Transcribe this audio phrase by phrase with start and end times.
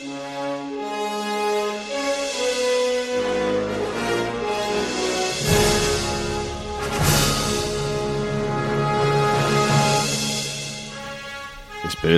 [0.00, 0.08] Espero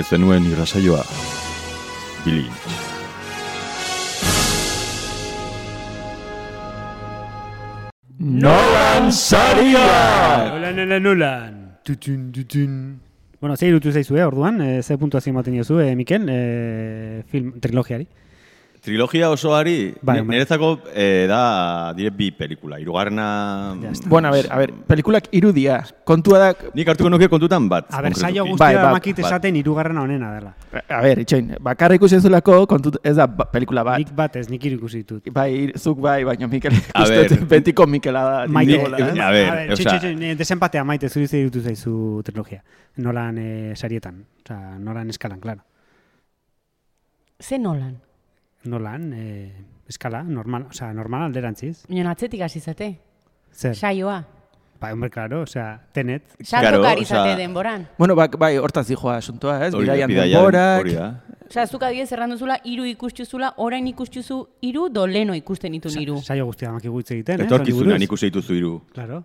[0.03, 1.03] zenuen irrasaioa.
[2.23, 2.55] Bilintz.
[8.17, 10.47] Nolan Saria!
[10.55, 11.53] Nolan, nolan, nolan.
[11.83, 13.02] Tutun, tutun.
[13.43, 17.59] Bueno, zei irutu zaizu, eh, orduan, eh, ze puntuazio ematen diozu, eh, Mikel, eh, film
[17.59, 18.07] trilogiari.
[18.83, 20.35] Trilogia osoari, Bai, hombre.
[20.35, 22.77] niretzako eh, da dire bi pelikula.
[22.79, 24.09] Está.
[24.09, 25.85] Bueno, a ver, a ver, pelikulak irudia.
[26.03, 26.55] Kontua da...
[26.75, 27.87] Nik hartuko nuke kontutan bat.
[27.89, 30.53] A ber, saio guztia Bai, bai, makit esaten irugarren honena dela.
[30.89, 34.03] A ver, itxoin, bakarra ikusi zulako, kontu, ez da ba, pelikula bat.
[34.03, 35.31] Nik bat ez, nik ikusi ditut.
[35.31, 38.45] Bai, zuk bai, baina Mikel dut betiko Mikela da.
[38.51, 39.51] Maite, eh?
[39.71, 42.59] a txe, txe, desempatea maite zuri irutu zaizu trilogia.
[42.97, 45.63] Nolan eh, sarietan, Osa, nolan eskalan, claro.
[47.39, 48.01] Ze nolan?
[48.65, 49.51] Nolan, eh,
[49.87, 51.85] eskala, normal, o sea, normal alderantziz.
[51.89, 52.99] Baina atzetik hasi zate.
[53.51, 53.75] Zer?
[53.75, 54.25] Saioa.
[54.79, 56.23] Ba, hombre, claro, o sea, tenet.
[56.49, 57.87] Claro, gari osea- zate denboran.
[57.97, 59.73] Bueno, bak, bai, hortaz dijoa asuntoa, ez?
[59.75, 60.81] Bidaian denborak.
[60.81, 61.23] Hori da.
[61.49, 66.17] Osea, zuk adibidez erranduzula hiru ikustuzula, orain ikustuzu hiru do leno ikusten ditu hiru.
[66.21, 67.47] Saio guztia damak hitz egiten, eh?
[67.47, 68.01] Buruz.
[68.01, 68.81] ikusi dituzu hiru.
[68.93, 69.23] Claro.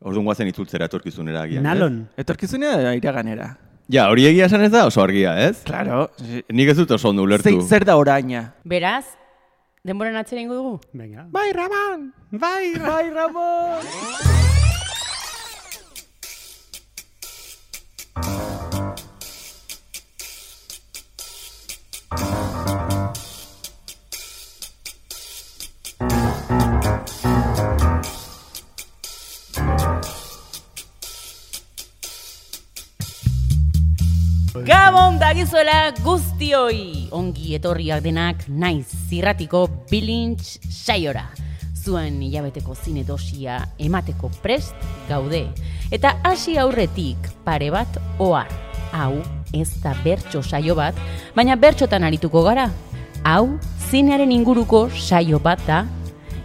[0.00, 1.62] Orduan guazen itzultzera etorkizunera agian.
[1.62, 2.08] Nalon.
[2.16, 3.56] Etorkizunea iraganera.
[3.92, 5.58] Ja, hori egia esan ez da oso argia, ez?
[5.68, 6.06] Claro.
[6.48, 7.50] Nik ez dut oso ondo ulertu.
[7.50, 8.46] Zer, zer da oraina?
[8.64, 9.04] Beraz,
[9.84, 10.78] denboran atzera ingo dugu?
[10.96, 11.26] Venga.
[11.34, 12.08] Bai, Ramon!
[12.32, 13.84] Bai, Bai, Ramon!
[35.24, 37.06] Dagizuela guztioi!
[37.16, 41.22] Ongi etorriak denak naiz zirratiko bilintz saiora.
[41.80, 44.76] Zuen hilabeteko zine dosia emateko prest
[45.08, 45.46] gaude.
[45.88, 48.52] Eta hasi aurretik pare bat ohar.
[48.92, 49.22] Hau
[49.56, 51.00] ez da bertso saio bat,
[51.32, 52.68] baina bertxotan arituko gara.
[53.24, 53.56] Hau
[53.88, 55.86] zinearen inguruko saio bat da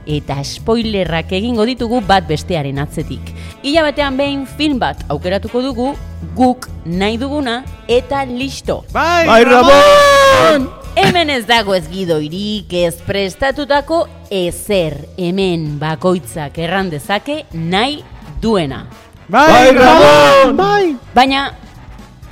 [0.07, 3.35] eta spoilerrak egingo ditugu bat bestearen atzetik.
[3.59, 5.97] Hilabetean behin film bat aukeratuko dugu,
[6.35, 8.83] guk nahi duguna eta listo.
[8.93, 10.69] Bai, Bai, Ramon!
[10.99, 14.01] Hemen ez dago ez gidoirik, ez prestatutako
[14.33, 18.01] ezer hemen bakoitzak erran dezake nahi
[18.41, 18.85] duena.
[19.29, 20.55] Bai, Ramon!
[20.57, 20.95] Bai!
[21.15, 21.53] Baina,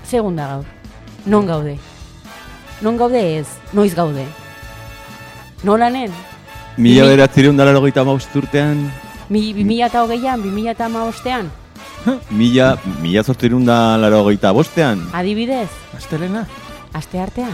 [0.04, 0.66] segunda gaur,
[1.26, 1.78] non gaude?
[2.82, 4.26] Non gaude ez, noiz gaude?
[5.64, 6.12] Nolanen?
[6.78, 8.92] Mila beratzerun dara logeita urtean,
[9.30, 11.50] Mi, 2000 eta hogeian, 2000 eta hamabostean,
[12.40, 15.02] mila, mila zortzerun da laro hogeita bostean.
[15.14, 16.46] adibidez, Astelena?
[16.94, 17.54] aste artean?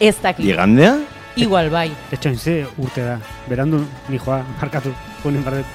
[0.00, 0.98] Ez dakit, Ligandea?
[1.36, 1.90] igual bai.
[2.12, 3.18] Etxoin ze urte da.
[3.48, 4.92] Berandu ni joa, markatu.
[5.22, 5.66] Ponen bardet.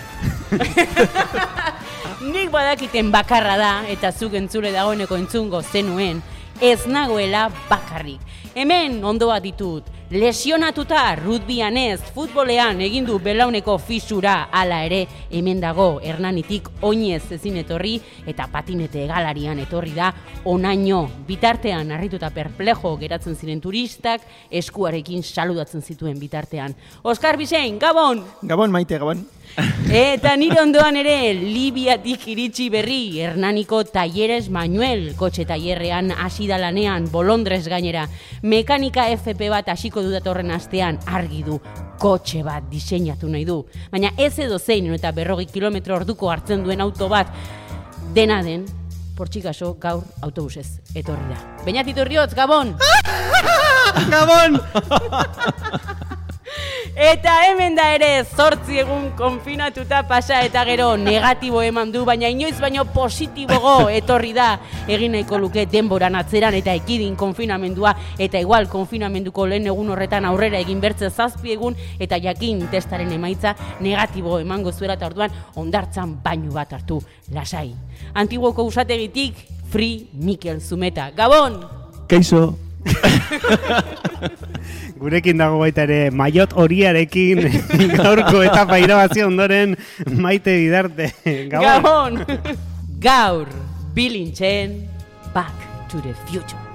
[2.34, 6.22] Nik badakiten bakarra da, eta zuk entzule dagoeneko entzungo zenuen,
[6.62, 8.20] ez nagoela bakarrik.
[8.56, 16.02] Hemen ondoa ditut, lesionatuta rudbian ez, futbolean egin du belauneko fisura hala ere, hemen dago
[16.04, 17.96] hernanitik oinez ezin etorri,
[18.28, 20.12] eta patinete egalarian etorri da
[20.52, 21.06] onaino.
[21.28, 26.76] Bitartean harrituta perplejo geratzen ziren turistak, eskuarekin saludatzen zituen bitartean.
[27.04, 28.26] Oskar Bisein, Gabon!
[28.44, 29.24] Gabon, maite, gabon.
[29.92, 37.10] Eta nire ondoan ere, Libiatik iritsi berri, Hernaniko Talleres Manuel, kotxe tallerrean hasi da lanean,
[37.12, 38.06] bolondrez gainera,
[38.44, 41.60] mekanika FP bat hasiko du datorren astean, argi du,
[42.00, 43.60] kotxe bat diseinatu nahi du.
[43.92, 47.34] Baina ez edo zein, eta berrogi kilometro orduko hartzen duen auto bat,
[48.16, 48.64] dena den,
[49.18, 51.42] portxikaso gaur autobusez etorri da.
[51.68, 52.78] Beñat iturriotz, Gabon!
[54.14, 54.62] Gabon!
[56.92, 62.58] Eta hemen da ere zortzi egun konfinatuta pasa eta gero negatibo eman du, baina inoiz
[62.60, 64.50] baino positibogo etorri da
[64.92, 70.60] egin nahiko luke denboran atzeran eta ekidin konfinamendua eta igual konfinamenduko lehen egun horretan aurrera
[70.60, 76.52] egin bertze zazpi egun eta jakin testaren emaitza negatibo emango zuela eta orduan ondartzan bainu
[76.52, 77.00] bat hartu
[77.32, 77.72] lasai.
[78.14, 81.12] Antiguoko usategitik Free Mikel Zumeta.
[81.16, 81.62] Gabon!
[82.08, 82.71] Keizo.
[85.02, 87.42] Gurekin dago baita ere maiot horiarekin
[88.02, 89.78] gaurko etapa irabazi ondoren
[90.26, 91.12] maite bidarte.
[91.54, 92.22] Gabon!
[92.26, 92.60] Gabon!
[93.02, 93.48] Gaur,
[93.96, 94.88] bilintzen,
[95.34, 95.58] Back
[95.90, 96.71] to the Future.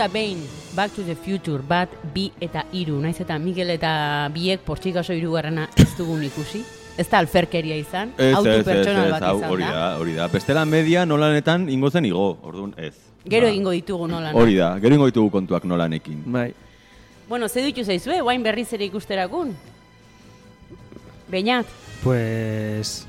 [0.00, 0.38] Eta behin,
[0.74, 5.12] Back to the Future, bat, bi eta iru, naiz eta Miguel eta biek portxik oso
[5.12, 6.62] irugarrena ez dugun ikusi.
[6.96, 9.74] Ez da alferkeria izan, Ez, ez, bat izan hori da.
[9.74, 10.28] da, hori da.
[10.32, 12.94] Bestela media nolanetan ingo zen igo, orduan ez.
[13.28, 14.32] Gero Ba, egingo ditugu nolan.
[14.40, 16.24] Hori da, gero ingo ditugu kontuak nolanekin.
[16.32, 16.48] Bai.
[17.28, 19.52] Bueno, ze ditu zaizue, guain berriz ere ikusterakun?
[21.28, 21.66] Beñat,
[22.02, 23.04] Pues...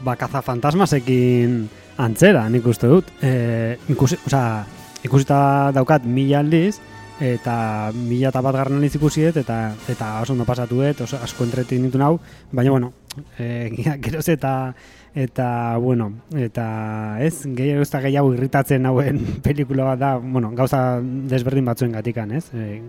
[0.00, 1.64] Ba, kazafantasmasekin
[1.98, 3.08] antzera, nik uste dut.
[3.20, 4.62] E, ikusi, osea,
[5.08, 6.78] ikusita daukat mila aldiz,
[7.18, 9.58] eta mila eta bat garran aldiz ikusiet, eta,
[9.90, 12.18] eta oso ondo pasatuet, oso asko entretin ditu nau,
[12.52, 12.92] baina, bueno,
[13.38, 13.70] e,
[14.04, 14.74] geroz eta
[15.18, 21.00] eta, bueno, eta ez, gehiago ez da gehiago irritatzen hauen pelikula bat da, bueno, gauza
[21.02, 22.44] desberdin batzuen gatikan, ez?
[22.54, 22.84] E,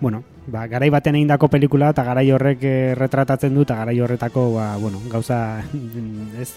[0.00, 4.46] bueno, ba, garai baten egindako pelikula eta garai horrek eh, retratatzen du eta garai horretako
[4.56, 5.60] ba, bueno, gauza
[6.42, 6.52] ez,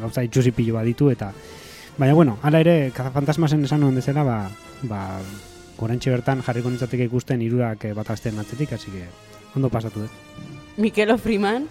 [0.00, 1.32] gauza itxusi pilo bat ditu eta
[1.98, 4.38] baina bueno, hala ere kazafantasmasen esan nuen dezela ba,
[4.82, 5.20] ba
[5.78, 9.04] gorentxe bertan jarriko nintzatik ikusten hirurak eh, bat asteen atzetik, hasi que
[9.54, 10.10] ondo pasatu dut.
[10.76, 11.68] Mikelo Freeman,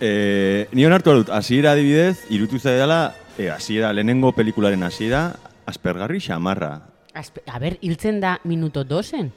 [0.00, 5.36] E, ni onartu dut, hasiera adibidez, irutu zaidala, e, hasiera, lehenengo pelikularen hasiera,
[5.68, 6.86] aspergarri xamarra.
[7.12, 9.30] Aspe- a ber, hiltzen da minuto dosen?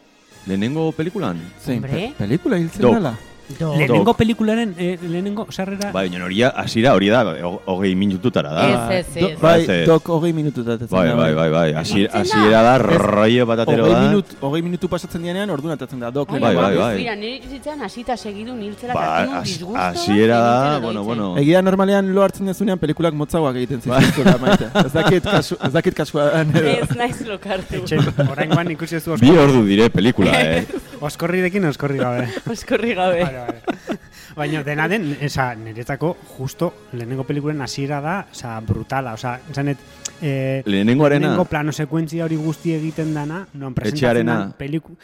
[0.47, 1.41] Lehenengo pelikulan?
[1.59, 3.11] Zein, pe pelikula hiltzen dela?
[3.59, 3.73] Do.
[3.75, 5.91] Lehenengo pelikularen, eh, lehenengo sarrera...
[5.91, 8.63] Bai, baina hori hasiera hori da, ho- hogei minututara da.
[8.95, 9.39] Ez, ez, ez.
[9.41, 9.87] Bai, Ez, ez.
[9.87, 10.77] dok hogei minutu da.
[10.89, 11.65] Bai, bai, bai, bai.
[11.73, 12.19] Hiltzen da.
[12.21, 14.01] Hasiera da, rollo batatero Hogei da.
[14.07, 16.31] minut, hogei minutu pasatzen dianean, orduan atatzen da, dok.
[16.31, 16.95] Bai, Bai, bai, bai.
[17.01, 21.29] Mira, nire ikusitzen hasita segidu niltzela Ba, hartu nun has- disgusto hasiera da, bueno, bueno.
[21.37, 24.71] Egia normalean lo hartzen dezunean pelikulak motzauak egiten zizkizula, maite.
[24.85, 26.29] Ez dakit, kasu, ez dakit kasua.
[26.41, 27.83] Ez naiz lokartu.
[27.83, 27.99] Etxe,
[28.31, 30.65] oraingoan ikusi ez du Bi ordu dire pelikula, eh?
[31.03, 32.27] oskorrirekin oskorri gabe.
[32.49, 33.23] Oskorri gabe.
[34.35, 39.77] Baina dena den, esa, niretzako justo lehenengo pelikulen hasiera da, oza, brutala, oza, zanet,
[40.21, 44.95] eh, Lehenengoarena, lehenengo plano sekuentzia hori guzti egiten dana, non presentatzen dan peliku,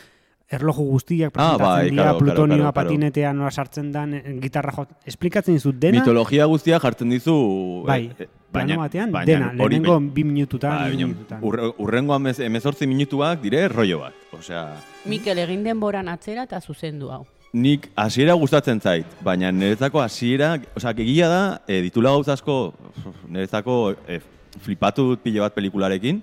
[0.50, 2.88] erloju guztiak Ah, presentatzen bai, dira, claro, plutonioa claro, claro.
[2.90, 7.84] patinetea nola sartzen dan, eh, gitarra jot, esplikatzen dizut dena, mitologia guztia jartzen dizu...
[7.86, 11.42] bai, eh, eh, plano batean, baina dena, hori lehenengo bi minututan, Ba, baina minututan.
[11.46, 14.14] urre- urrengo amez, emezortzi minutuak dire rollo bat.
[14.34, 14.72] Osea,
[15.06, 17.28] Mikel egin denboran atzera eta zuzendu hau.
[17.54, 22.74] Nik hasiera gustatzen zait, baina niretzako hasiera, osea, egia da, e, ditula gauza asko,
[23.28, 24.20] niretzako e,
[24.62, 26.22] flipatu dut pilo bat pelikularekin.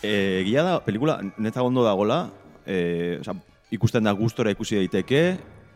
[0.00, 2.22] E, egia da, pelikula niretzako ondo dagola,
[2.64, 3.36] e, osea,
[3.70, 5.24] ikusten da gustora ikusi daiteke,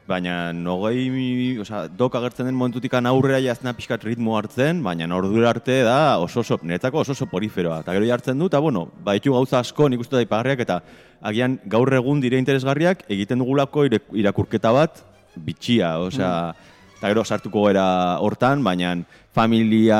[0.08, 5.82] baina nogei, osea, dok agertzen den momentutik aurrera jazna pixkat ritmo hartzen, baina ordura arte
[5.82, 7.80] da oso oso, niretzako oso oso poriferoa.
[7.80, 10.82] Eta gero jartzen du, eta bueno, baitu gauza asko nik uste da ipagarriak, eta
[11.22, 15.02] agian gaur egun dire interesgarriak egiten dugulako irakurketa bat
[15.34, 16.52] bitxia, osea,
[16.98, 18.94] eta gero sartuko gara hortan, baina
[19.34, 19.98] familia,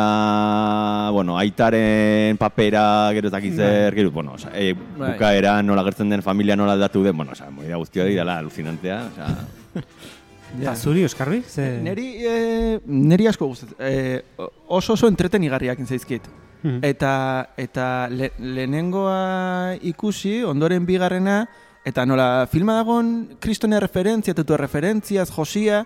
[1.11, 5.15] bueno, aitaren papera, gero dakit zer, gero, bueno, osea, e, Bai.
[5.15, 9.64] bukaera nola gertzen den familia nola aldatu den, bueno, osea, moida guztia dela alucinantea, osea,
[10.55, 11.43] Eta zuri, Oskarbi?
[11.43, 11.81] Ze...
[11.83, 13.77] Neri, eh, neri asko gustatzen.
[13.81, 14.23] Eh,
[14.69, 16.29] oso oso entretenigarriak zaizkit.
[16.63, 16.79] Mhm.
[16.83, 21.43] Eta, eta le, lehenengoa ikusi, ondoren bigarrena,
[21.85, 25.85] eta nola filma dagon kristone referentzia, tutu referentziaz, josia,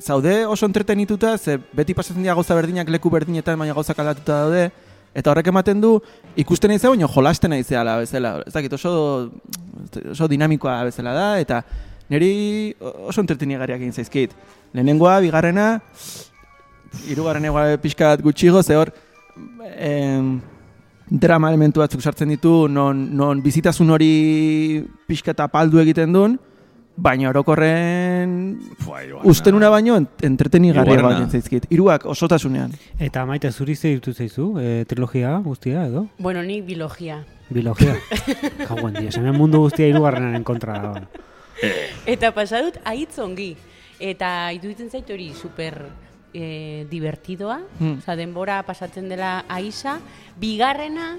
[0.00, 4.70] zaude oso entretenituta, ze beti pasatzen dira gauza berdinak leku berdinetan, baina gauzak aldatuta daude,
[5.14, 5.98] eta horrek ematen du,
[6.36, 8.00] ikusten nahi baina jolasten nahi bezala.
[8.46, 9.30] Ez dakit, oso,
[10.10, 11.64] oso dinamikoa bezala da, eta
[12.08, 14.32] niri oso entretenigarriak egin zaizkit.
[14.72, 15.80] Lehenengoa, bigarrena,
[17.08, 18.92] hirugarren egoa pixkat gutxigo, ze hor,
[19.76, 20.40] em,
[21.10, 26.38] drama elementu batzuk sartzen ditu, non, non bizitasun hori pixkat apaldu egiten duen,
[26.98, 28.58] baina orokorren
[29.22, 31.20] usten una baino ent- entretenigarria Hirugarrena.
[31.20, 31.66] baino zaizkit.
[31.70, 32.72] Hiruak osotasunean.
[32.98, 36.08] Eta maite zuri ze ditu zaizu, e, trilogia guztia edo?
[36.18, 37.24] Bueno, nik biologia.
[37.50, 37.94] Biologia.
[38.66, 41.08] Jauen di, esan mundu guztia hirugarrenaren kontra da.
[42.12, 43.54] Eta pasadut ahitz ongi.
[43.98, 45.88] Eta iruditzen zait hori super
[46.32, 47.58] e, divertidoa.
[47.78, 47.98] Hmm.
[47.98, 49.98] Osa, denbora pasatzen dela aisa.
[50.38, 51.16] Bigarrena,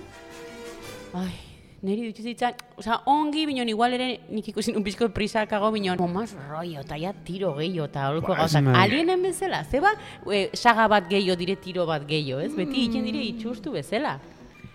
[1.18, 1.36] ai,
[1.82, 6.36] niri dutxu zitzan, osa, ongi, binon, igual ere nik ikusi un pixko prisakago, binon, más
[6.48, 8.72] rollo, eta ja tiro gehiago, eta holko Ba, gauzak.
[8.76, 9.94] Alienen bezala, zeba,
[10.32, 12.52] e, saga bat gehiago dire tiro bat gehiago, ez?
[12.56, 14.20] Beti egiten dire itxustu bezala.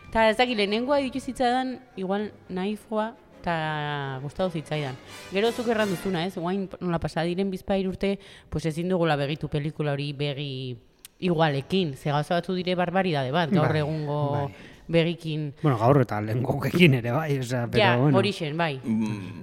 [0.08, 3.12] Eta ez dakit, lehenengoa ditu zitzaidan, igual naifoa,
[3.44, 4.96] eta gustatu zitzaidan.
[5.32, 6.34] Gero zuk erran duzuna, ez?
[6.40, 8.16] Guain nola pasa diren bizpair urte,
[8.48, 10.76] pues ezin dugula begitu pelikula hori begi
[11.20, 11.94] igualekin.
[11.96, 14.54] Ze gauza batzu dire barbaridade bat, gaur Bai, egungo bai.
[14.88, 15.52] begikin.
[15.62, 18.18] Bueno, gaur eta lehenkokekin ere, bai, osea, pero ja, bueno.
[18.18, 18.80] horixen, bai.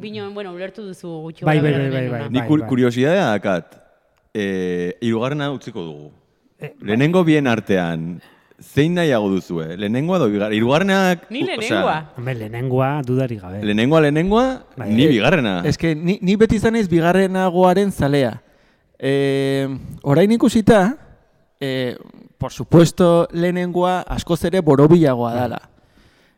[0.01, 2.25] Bino, bueno, ulertu duzu gutxi Bai, bai, bai, bai, denona.
[2.25, 2.29] bai.
[2.31, 3.77] Ni kur, kuriosidadea dakat,
[4.33, 6.11] e, hirugarrena utziko dugu.
[6.59, 8.21] Eh, Lehenengo bien artean,
[8.61, 9.75] zein nahiago duzue?
[9.77, 10.55] Lehenengoa edo bigarrena?
[10.55, 11.25] Hirugarrenak...
[11.29, 11.97] Ni lehenengoa.
[12.17, 13.63] Hombre, lehenengoa dudari gabe.
[13.65, 14.45] lehenengoa, lehenengoa,
[14.77, 14.93] Bai.
[14.93, 15.61] ni bigarrena.
[15.65, 18.41] Ez que ni, ni beti izan naiz bigarrenagoaren zalea.
[18.99, 19.67] E,
[20.03, 20.97] orain ikusita,
[21.59, 21.97] e,
[22.37, 25.61] por supuesto, lehenengoa askoz ere borobilagoa dala.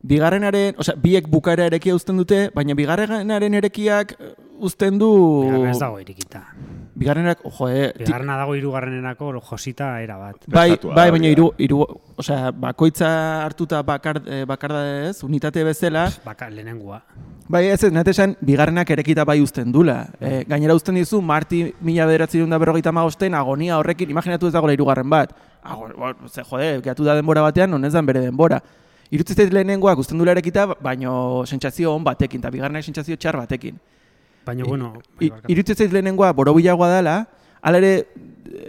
[0.04, 5.10] Bigarrenaren, osea, biek bukaera erekia uzten dute, baina bigarrenaren erekiak eh, uzten du...
[5.44, 6.42] Bigarrena ez dago irikita.
[6.96, 10.38] Bigarrenak, jo, eh, Bigarrena dago hirugarrenenako josita era bat.
[10.48, 11.32] Bai, Prestatua, bai, baina da.
[11.32, 11.80] hiru, hiru,
[12.22, 13.10] osea, bakoitza
[13.44, 17.02] hartuta bakar, eh, bakarda ez, unitate bezala, Baka, lehenengoa.
[17.50, 19.98] Bai, ez ez, nate esan, bigarrenak erekita bai uzten dula.
[20.20, 24.74] E, gainera uzten dizu, Marti mila bederatzi da berrogeita magosten, agonia horrekin, imaginatu ez dagoela
[24.78, 25.34] hirugarren bat.
[25.64, 28.62] Ago, bo, ze, jode, gehatu da denbora batean, non ez dan bere denbora.
[29.14, 33.82] Irutzen zait lehenengoak uzten dula erekita, baino sentsazio on batekin, eta bigarrenak sentsazio txar batekin.
[34.46, 37.28] Baina, bueno, I, irutzen zait lehenengoa borobilagoa dela,
[37.62, 38.08] hala ere,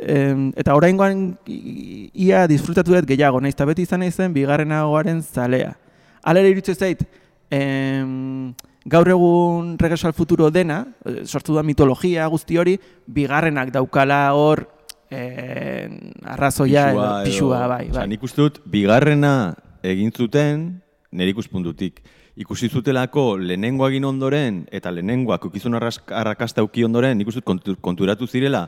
[0.07, 5.75] em, eta oraingoan ia disfrutatu dut gehiago, nahiz eta beti izan naizen bigarrenagoaren zalea.
[6.23, 7.03] Hala ere irutzen zait,
[7.51, 8.55] em,
[8.87, 14.69] gaur egun regreso al futuro dena, eh, sortu da mitologia guzti hori, bigarrenak daukala hor
[15.11, 15.89] eh,
[16.25, 18.07] arrazoia, edo, edo- pixua, bai, bai.
[18.09, 22.01] nik uste dut, bigarrena egin zuten, nire ikuspuntutik.
[22.35, 27.77] Ikusi zutelako lehenengoa egin ondoren, eta lehenengoak ukizun arrakasta uki ondoren, nik uste dut kontu-
[27.81, 28.65] konturatu zirela,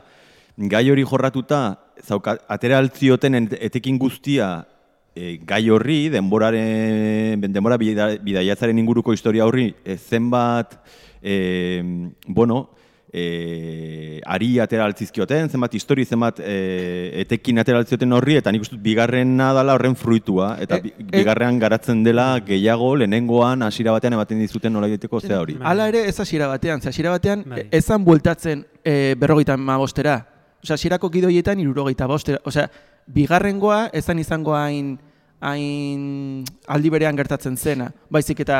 [0.57, 4.65] gai hori jorratuta, zauka, atera altzioten en- etekin guztia
[5.13, 10.79] e, gai horri, denboraren, denbora bida, bidaiatzaren inguruko historia horri, e, zenbat,
[11.21, 11.83] e,
[12.25, 12.69] bueno,
[13.13, 18.75] e, ari atera altzizkioten, zenbat histori, zenbat e, etekin atera altzioten horri, eta nik uste
[18.75, 24.13] dut bigarrena dala horren fruitua, eta E- e- bigarrean garatzen dela gehiago lehenengoan hasiera batean
[24.13, 25.57] ematen dizuten nola egiteko zea hori.
[25.61, 27.63] Hala ere ez hasiera batean, ze hasiera batean Bai.
[27.63, 27.67] bai.
[27.71, 30.27] ezan bueltatzen e, berrogeita bostera.
[30.63, 32.39] Osea, hasierako gidoietan irurogeita bostera.
[32.43, 32.69] Osea,
[33.07, 34.97] bigarrengoa ezan izango hain,
[35.41, 37.91] hain aldi berean gertatzen zena.
[38.09, 38.59] Baizik eta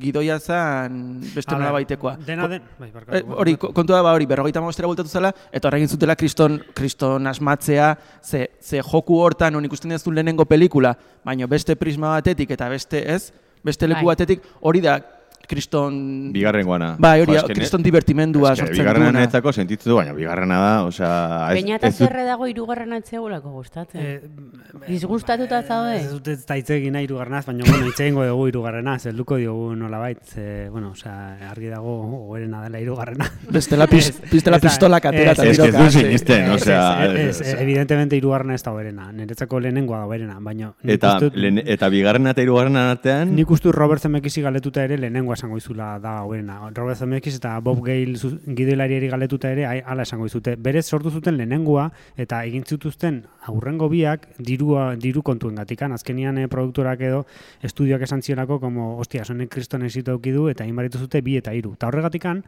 [0.00, 2.16] gidoia zen beste nola baitekoa.
[2.26, 3.18] Dena den, bai, barkatu.
[3.18, 6.60] Eh, hori, ko- kontua da ba hori, berrogeita bostera bueltatu zela, eta horregin zutela kriston,
[6.74, 12.14] kriston asmatzea, ze, ze joku hortan, non ikusten ez du lehenengo pelikula, baina beste prisma
[12.16, 13.32] batetik eta beste, ez?
[13.64, 14.14] Beste leku Bai.
[14.14, 14.98] batetik, hori da
[15.48, 16.32] kriston...
[16.32, 16.94] Bigarrengoana.
[16.98, 19.20] Bai, hori, ne- kriston divertimendua eske sortzen bigarrena duena.
[19.26, 21.10] netzako sentitzen du, baina bigarrena da, osea...
[21.52, 24.00] ez- Baina eta ez zerre dago hirugarren atzeagulako gustatzen.
[24.00, 24.20] Eh,
[24.88, 25.96] Disgustatuta zaude?
[26.00, 29.36] Ez dut ez da hitz egin nahi hirugarrenaz, baina bueno, hitz egingo dugu hirugarrenaz, helduko
[29.40, 31.94] diogu nolabait, ze, bueno, osea, argi dago
[32.28, 33.28] hoberena dela hirugarrena.
[33.54, 35.92] Bestela, pis, Ez- bestela ez da- pistolak atera ez- eta Ez que ez tiroka, dut
[35.92, 36.00] sí.
[36.00, 37.04] sinisten, Ez, osea...
[37.04, 39.10] ez, ez, ez- ez- evidentemente hirugarrena ez da hoberena.
[39.12, 41.18] Niretzako lehenengoa da hoberena, baina nik Eta,
[41.76, 43.34] eta bigarrena eta hirugarrena artean...
[43.34, 46.58] Nik uste Robert Zemeckisi galetuta ere lehenengoa esango izula da hoberena.
[46.74, 48.16] Robert Zemeckis eta Bob Gale
[48.58, 50.56] gidoilariari galetuta ere hala esango izute.
[50.56, 55.92] Berez sortu zuten lehenengoa eta egin zituzten aurrengo biak dirua diru kontuen gatikan.
[55.92, 57.24] Azkenian eh, produktorak edo
[57.62, 61.74] estudioak esan zionako como, ostia, sonek kriston esito du eta inbaritu zute bi eta hiru.
[61.74, 62.42] Eta horregatikan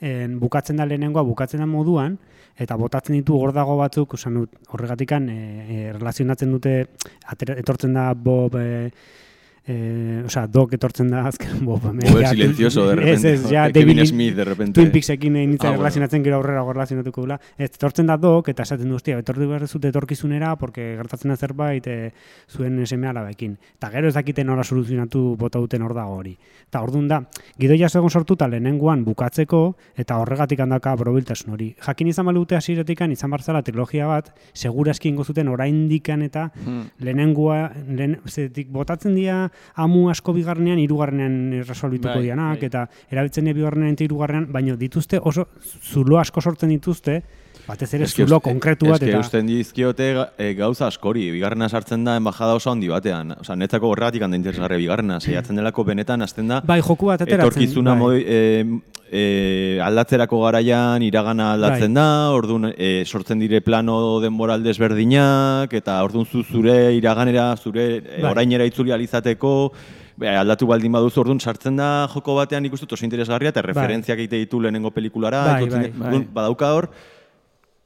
[0.00, 2.18] en, bukatzen da lehenengoa, bukatzen da moduan,
[2.58, 6.74] eta botatzen ditu gordago batzuk, osan dut, horregatikan e, e, relazionatzen dute,
[7.26, 8.90] atera, etortzen da Bob, e,
[9.68, 11.82] e, osea, Doc etortzen da azken Bob.
[11.82, 13.32] Bob el silencioso, de repente.
[13.34, 14.80] Ez, ez, ja, Kevin Smith, de repente.
[14.80, 17.38] Twin Peaksekin nintzen Ah, relazionatzen gero aurrera relazionatuko dula.
[17.58, 21.36] Ez, etortzen da Doc, eta esaten du, hostia, etorri behar zute etorkizunera, porque gertatzen da
[21.36, 22.12] zerbait e,
[22.48, 23.58] zuen seme alabekin.
[23.76, 26.36] Eta gero ez dakite nola soluzionatu bota duten hor dago hori.
[26.68, 27.20] Eta ordun da,
[27.60, 31.74] gidoia segon sortuta lehenengoan bukatzeko, eta horregatik handaka probiltasun hori.
[31.84, 36.88] Jakin izan balute hasieratikan izan barzala trilogia bat, segurazki ingo zuten oraindikan eta Hmm.
[36.98, 42.70] lehenengoa, lehen, zetik botatzen dira amu asko bigarrenean, hirugarrenean resolbituko Bai, dianak, bai.
[42.70, 45.48] eta erabiltzen dira bigarrenean eta hirugarrenean, baina dituzte oso
[45.82, 47.22] zulo asko sortzen dituzte,
[47.66, 51.30] batez ere zulo konkretu bat, eske eta usten dizkiote e, gauza askori.
[51.34, 53.34] Bigarrena sartzen da embajada oso handi batean.
[53.40, 55.18] Osea, netzako horregatik handa interesgarri bigarrena.
[55.20, 57.48] Saiatzen delako benetan hasten da bai, joku bat ateratzen.
[57.48, 57.98] etorkizuna bai.
[57.98, 58.64] modi, e,
[59.10, 66.26] e, aldatzerako garaian iragana aldatzen da, orduan e, sortzen dire plano denboral desberdinak, eta orduan
[66.26, 68.30] zu zure iraganera, zure Bai.
[68.30, 69.72] orainera itzuli alizateko,
[70.18, 74.60] aldatu baldin baduzu orduan sartzen da joko batean dut oso interesgarria eta referentziak egite ditu
[74.60, 76.26] lehenengo pelikulara, Bai, bai, bai.
[76.32, 76.90] badauka hor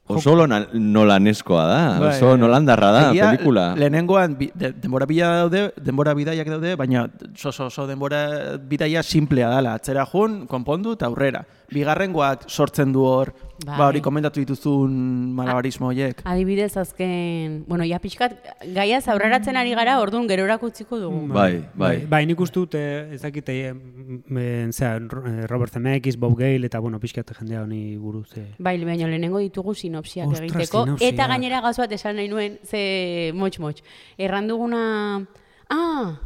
[0.07, 2.37] oso nola- nolaneskoa da, Bai, oso bai.
[2.39, 3.75] nolandarra da Egia, pelikula.
[3.79, 7.05] Lehenengoan bi, de, denbora bila daude, denbora bidaiak daude, baina
[7.45, 9.75] oso oso denbora bidaia simplea dala.
[9.79, 11.45] Atzera jun, konpondu eta aurrera.
[11.73, 13.33] Bigarrengoak sortzen du hor,
[13.65, 13.77] Bai.
[13.77, 14.91] ba hori komentatu dituzun
[15.35, 16.21] malabarismo horiek.
[16.25, 18.35] Adibidez azken, bueno, ja pixkat
[18.75, 21.27] gaiaz aurreratzen ari gara, orduan gerorako utziko dugu.
[21.33, 22.05] Bai, bai.
[22.09, 26.37] Bai, nik uste dut, eh, ez dakit, eh, m- eh, zera, Ro- Robert Zemeckis, Bob
[26.37, 28.35] Gale, eta, bueno, pixkat jendea honi buruz.
[28.37, 28.55] Eh.
[28.59, 30.83] Bai, baina lehenengo ditugu sinopsiak Ostras, egiteko.
[30.85, 31.09] sinopsia.
[31.09, 33.81] Eta gainera gaz bat esan nahi nuen, ze motx-motx.
[34.17, 35.25] Erran duguna...
[35.69, 36.19] Ah,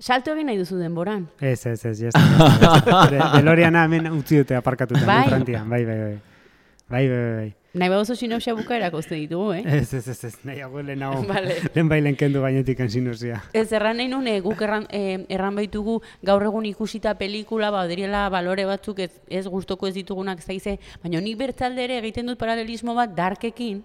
[0.00, 1.28] salto egin nahi duzu denboran.
[1.40, 2.14] Ez, ez, ez, yes.
[3.36, 5.28] Deloriana hemen utzi dute aparkatuta, Bai.
[5.30, 5.44] bai.
[5.44, 6.18] bai, bai, bai.
[6.90, 7.50] Bai, bai, bai.
[7.70, 9.60] Nahi baduzu sinopsia bukaerak uste ditugu, eh?
[9.78, 11.20] Ez, ez, ez, ez, nahi hau lehenago.
[11.28, 11.60] Vale.
[11.70, 13.38] Lehen bailen kendu gainetik ensinuzia.
[13.54, 17.84] Ez erran nahi nuen, eh, guk erran, eh, erran baitugu gaur egun ikusita pelikula, ba,
[17.86, 22.40] diriela balore batzuk ez, ez gustoko ez ditugunak zaize, baina nik bertzalde ere egiten dut
[22.42, 23.84] paralelismo bat darkekin,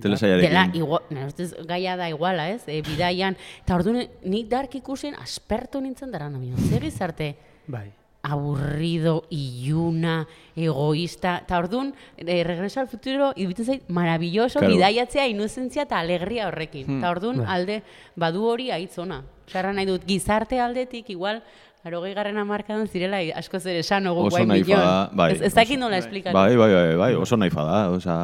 [0.00, 0.50] Telesaiarekin.
[0.50, 2.62] Dela, igual, nire ustez gaia da iguala, ez?
[2.66, 7.90] E, bidaian, eta orduan, nik dark ikusen aspertu nintzen dara, no, zer gizarte Bai.
[8.22, 14.74] aburrido, iluna, egoísta, eta orduan, e, regreso al futuro, iruditzen zait, maravilloso, Claro.
[14.74, 16.98] bidaiatzea, inuzentzia eta alegria horrekin.
[16.98, 17.46] Eta orduan, Bai.
[17.48, 17.82] alde,
[18.16, 19.22] badu hori aitzona.
[19.50, 21.42] Xarra nahi dut, gizarte aldetik, igual,
[21.86, 24.80] Larogei garren amarkadan zirela asko zer esan ogu Oso guai nahi milion.
[24.80, 25.28] fada, bai.
[25.36, 26.34] Ez, ez dakit nola esplikatu.
[26.34, 28.16] Bai, bai, bai, bai, oso nahi da, osea...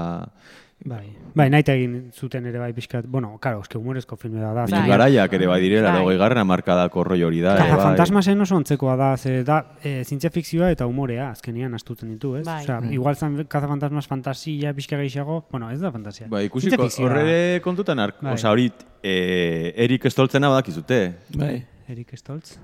[0.84, 4.64] Bai, bai nahi egin zuten ere bai pixkat, bueno, karo, eske humorezko filme da da.
[4.64, 4.72] Bai.
[4.72, 6.00] Baina garaiak ere bai direla, Bai.
[6.02, 7.54] hogei garren amarkadako roi hori da.
[7.56, 7.84] Kaza bai.
[7.84, 12.44] fantasmasen oso ontzekoa da, ze da, e, zientzia fikzioa eta umorea azkenean astutzen ditu, ez?
[12.46, 12.62] Bai.
[12.64, 16.26] Osea, igual zan kaza fantasmas fantasia pixka gehiago, bueno, ez da fantasia.
[16.28, 18.34] Ba, Zientzia ikusiko, horre kontutan, ar, Bai.
[18.34, 18.72] osea, hori,
[19.02, 21.14] eh, Erik Stoltzena badakizute.
[21.36, 21.64] Bai.
[21.88, 22.56] Erik Stoltz?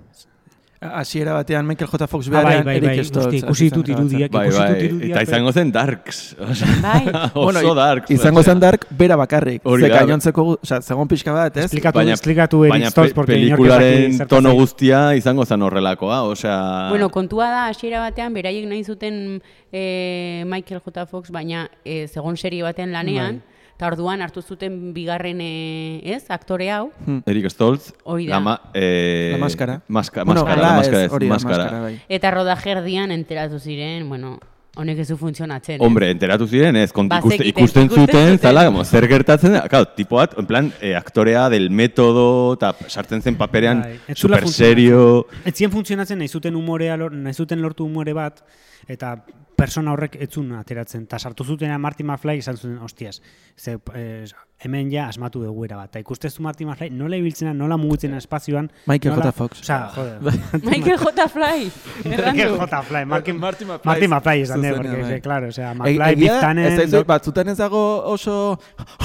[0.80, 2.06] Hasiera batean Michael J.
[2.06, 5.10] Fox Ah, bai, bai, bai, hostia, ikusi ditut irudiak, Bai, ikusi bai, ditut irudiak.
[5.10, 6.36] eta izango zen Darks.
[6.86, 7.00] Bai.
[7.34, 8.10] oso Bueno, Darks.
[8.14, 9.60] Izango zen dark, bera bakarrik.
[9.66, 11.64] Ze gainontzeko, osea, zegoen pixka bat, ez?
[11.64, 16.88] Esplikatu, Baina- esplikatu Baina pe- pelikularen tono guztia izango zen horrelakoa, osea...
[16.90, 19.40] Bueno, kontua da, hasiera batean, beraiek nahi zuten
[19.72, 21.06] eh, Michael J.
[21.10, 23.57] Fox, baina eh, segon serie batean lanean, Bai.
[23.78, 26.88] Eta orduan hartu zuten bigarren, eh, ez, aktore hau,
[27.30, 27.92] Erik Stoltz.
[28.02, 28.34] Hori da.
[28.34, 29.80] La, ma, eh, La máscara.
[29.86, 31.58] Maska, Bueno, maskara, maskara, ez, hori maskara.
[31.64, 32.00] maskara, bai.
[32.08, 34.40] eta rodajerdian enteratu ziren, bueno,
[34.74, 35.78] honek ez du funtzionatzen.
[35.80, 38.38] Hombre, enteratu ziren, ez, kont, ikuste, Bazekiten, ikusten, ikusten zuten, zuten.
[38.40, 42.74] zala, como, zer gertatzen da, claro, tipo bat, en plan, eh, aktorea del metodo, eta
[42.88, 47.32] sartzen zen paperean, Bai, zula super serio, Ez zien funtzionatzen nahi zuten umorea, lor, nahi
[47.34, 48.42] zuten lortu umore bat,
[48.88, 49.14] eta
[49.58, 51.06] persona horrek etzun ateratzen.
[51.10, 53.20] Ta sartu zuten Martin McFly izan zuten, hostias,
[53.56, 54.26] ze, eh,
[54.64, 55.90] hemen ja asmatu dugu era bat.
[55.92, 58.70] Ta ikustezu Martin McFly nola ibiltzena, nola mugitzen espazioan.
[58.90, 59.32] Michael nola, J.
[59.36, 59.60] Fox.
[59.62, 60.40] Osea, joder.
[60.70, 61.28] Michael J.
[61.28, 61.70] Fly,
[62.04, 62.56] Michael.
[62.58, 62.82] J.
[62.88, 63.86] Fly, Martin, Martin McFly.
[63.92, 65.20] Martin McFly izan de, porque, bai.
[65.20, 66.66] claro, osea, E- McFly, da, biztanen...
[66.72, 68.34] ez daizu, batzutan ez dago oso,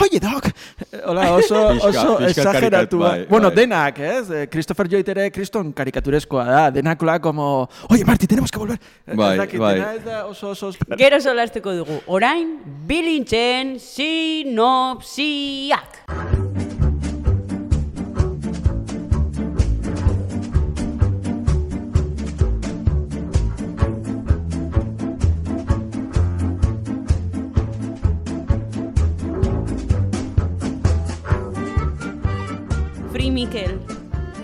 [0.02, 0.50] oie dok,
[1.06, 2.98] hola, oso, oso pixka exageratu.
[2.98, 3.56] karikat- bai, bueno, bai.
[3.62, 4.32] denak, ez?
[4.32, 8.80] Eh, Christopher Lloyd ere kriston karikatureskoa da, denak la como, oye, Marti, tenemos que volver.
[9.06, 9.78] Ez Bai, bai.
[9.98, 10.72] ez da oso, oso...
[10.98, 13.78] Gero solasteko dugu, orain, bilintzen
[15.44, 17.04] sinopsiak.
[33.12, 33.80] Free Mikel,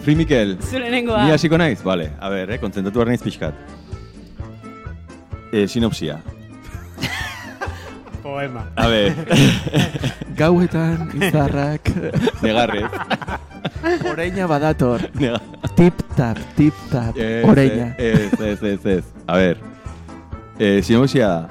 [0.01, 1.25] Free Mikel, zure nengoa.
[1.25, 1.83] ni hasiko naiz?
[1.83, 3.55] Vale, a ver, eh, konzentratu behar naiz pixkat.
[5.51, 6.19] Eh, sinopsia.
[8.21, 8.69] Poema.
[8.75, 9.15] A ver,
[10.37, 11.89] Gauetan, izarrak,
[12.41, 12.85] negarrez.
[14.11, 15.41] oreina badator, Nega-
[15.75, 17.93] tip-tap, tip-tap, Ez, oreina.
[17.97, 19.03] Ez, ez, ez, ez.
[19.27, 19.57] A ver,
[20.59, 21.49] eh, sinopsia da.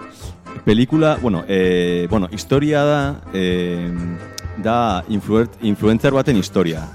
[0.65, 3.89] Pelikula, bueno, eh, bueno, historia da, eh,
[4.63, 6.87] da influer, influencer baten historia.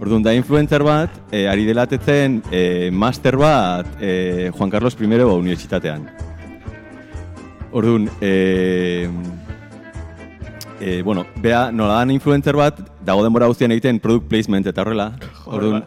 [0.00, 5.26] Orduan, da influencer bat, eh, ari delatetzen eh, master bat eh, Juan Carlos I ba,
[5.34, 6.08] unibertsitatean.
[7.72, 9.08] Orduan, eh,
[10.80, 15.12] eh, bueno, bea, nola dan influencer bat, dago denbora guztian egiten product placement eta horrela.
[15.46, 15.84] Orduan.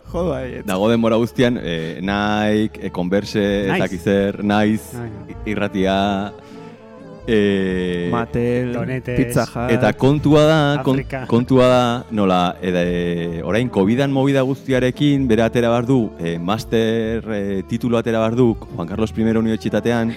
[0.65, 3.74] Dago denbora guztian, eh, Nike, eh, Converse, Nice.
[3.74, 4.96] ez dakiz zer, Nice,
[5.46, 6.32] irratia,
[7.28, 9.16] eh, Matel, Donetes.
[9.16, 9.72] Pizza Hut.
[9.72, 15.70] eta kontua da, kon, kontua da, nola, eda, e, orain Covidan movida guztiarekin, bere atera
[15.70, 20.16] behar du, eh, master eh, titulu atera behar du, Juan Carlos I unibertsitatean,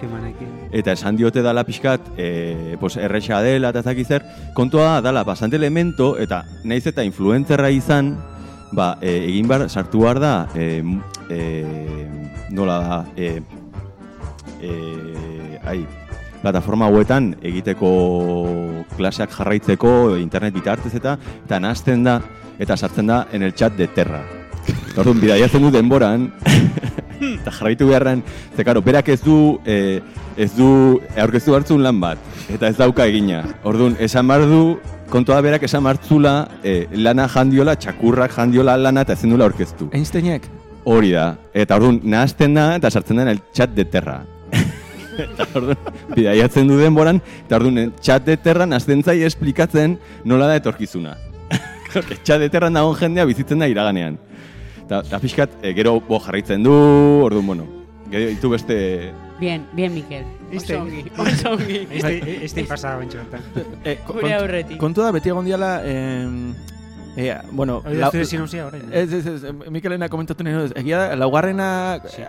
[0.72, 4.22] eta esan diote dala pixkat, e, pues, erresa dela eta zer,
[4.54, 8.16] kontua da, dala bastante elemento, eta naiz eta influencerra izan,
[8.72, 10.82] ba, e, egin bar, sartu behar da, e,
[11.30, 12.08] e,
[12.50, 13.42] nola da, e,
[14.60, 15.86] e, ai,
[16.42, 17.90] plataforma hauetan egiteko
[18.96, 22.20] klaseak jarraitzeko internet bitartez eta eta nazten da
[22.58, 24.22] eta sartzen da en el chat de Terra.
[24.98, 26.30] Orduan, bidaiatzen du denboran,
[27.20, 28.22] eta jarraitu beharran,
[28.56, 30.00] ze karo, berak ez du, eh,
[30.36, 32.18] ez du, aurkeztu hartzun lan bat,
[32.52, 33.42] eta ez dauka egina.
[33.64, 34.62] Orduan, esan behar du,
[35.12, 39.90] kontua berak esan hartzula, eh, lana jandiola, txakurrak jandiola lana, eta ezin dula aurkeztu.
[39.96, 40.48] Einsteinek?
[40.86, 41.34] Hori da.
[41.54, 44.22] Eta orduan, nahazten da, eta sartzen da en el chat de Terra.
[45.18, 45.76] Eta orduan,
[46.14, 51.16] bidaiatzen du denboran, eta orduan, txat de terran azten zai esplikatzen nola da etorkizuna.
[52.24, 54.18] Txat de terran dagoen jendea bizitzen da iraganean.
[54.84, 56.72] Eta, eta pixkat, e, gero bo jarraitzen du,
[57.26, 57.66] orduan, bueno,
[58.10, 59.12] gero ditu beste...
[59.40, 60.24] Bien, bien, Mikel.
[60.50, 61.86] Este- Oso ongi, oso ongi.
[61.90, 63.18] Este, este pasada bentsu.
[63.84, 64.38] Eh, Gure kont-
[67.16, 68.82] eh, bueno, Hori da zure sinopsia orain.
[68.92, 70.76] Ez, ez, ez, Mikelena komentatu dut.
[70.76, 71.68] Egia da, laugarrena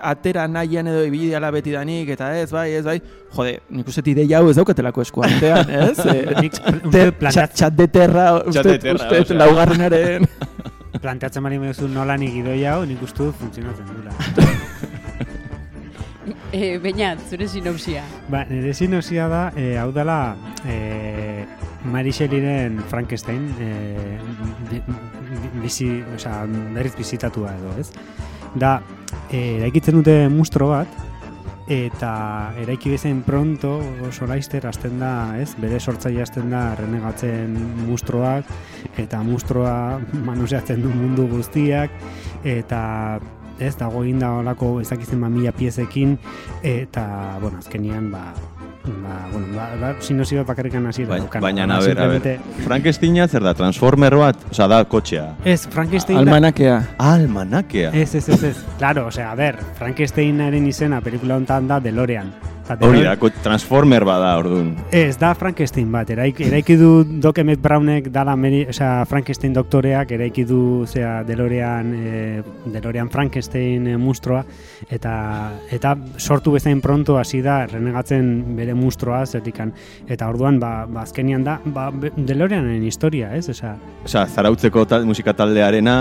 [0.02, 3.02] atera nahian edo ibili dela beti danik, eta ez, bai, ez, bai.
[3.36, 6.00] Jode, nik uste idea hau ez daukatelako esku artean, ez?
[6.00, 6.50] Eh,
[6.84, 10.28] uste plantat- txat, de terra, uste, de terra, uste, laugarrenaren.
[11.04, 14.16] planteatzen bali meduzu nola nik idoi hau, nik uste funtzionatzen dula.
[16.52, 18.02] Eh, Beñat, zure sinopsia.
[18.32, 20.36] Ba, nire sinopsia da, eh, hau dela
[20.68, 21.44] eh,
[21.92, 23.48] Mary Shelleyren Frankenstein
[24.70, 24.82] bi-
[25.62, 26.46] bizi, osea,
[26.76, 27.92] berriz bizitatua edo, ez?
[28.56, 28.82] Da,
[29.32, 30.88] eh, eraikitzen dute mustro bat,
[31.68, 33.74] eta eraiki bezain pronto
[34.08, 35.50] oso laizter hasten da, ez?
[35.60, 38.48] Bere sortzaile hasten da renegatzen mustroak
[38.98, 41.92] eta mustroa manuseatzen du mundu guztiak
[42.48, 43.20] eta
[43.60, 46.18] ez dago egin da olako ezakizen ba mila piezekin
[46.64, 48.32] eta bueno, azkenian ba
[48.88, 51.42] ba, bueno, ba, ba sinopsi bat bakarrikan hasiera Bai, daukan.
[51.42, 55.36] baina, Baina, a ber, a ber, simplemente- Frankensteina zer da, transformer bat, oza, da kotxea.
[55.46, 56.82] Ez, Frankenstein da, Almanakea.
[56.98, 57.92] Almanakea.
[57.94, 58.58] Ez, ez, ez, ez.
[58.78, 62.32] Claro, osea, a ber, Frankensteinaren izena pelikula honetan da DeLorean.
[62.68, 64.74] Eta Hori da, transformer bada, orduan.
[64.92, 66.90] Ez, da Frankenstein bat, eraiki, eraiki du
[67.24, 72.42] Doc Emmett Brownek dala meri, osea, Frankenstein doktoreak eraiki du zera, DeLorean, e,
[72.74, 74.42] DeLorean Frankenstein e, mustroa
[74.92, 75.14] eta
[75.72, 79.72] eta sortu bezain pronto hasi da renegatzen bere mustroa zertikan
[80.08, 83.48] eta orduan ba, ba azkenian da ba, DeLoreanen historia, ez?
[83.56, 85.98] Osea, Osa, zarautzeko tal, musika taldearena...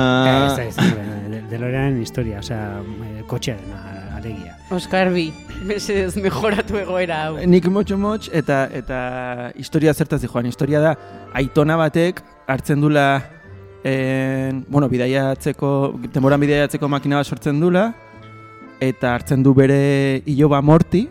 [0.50, 3.70] ez, ez, ez, De- DeLoreanen historia, osea, e, kotxearen
[4.16, 4.56] alegia.
[4.74, 5.28] Oskar bi,
[5.70, 7.36] mesedez mejoratu egoera hau.
[7.46, 8.98] Nik motxo motx eta eta
[9.58, 10.46] historia zertaz joan.
[10.46, 10.94] Historia da
[11.34, 13.06] aitona batek hartzen dula
[13.86, 15.70] en, bueno, bidaiatzeko,
[16.12, 17.92] denboran bidaiatzeko makina bat sortzen dula
[18.82, 21.06] eta hartzen du bere iloba morti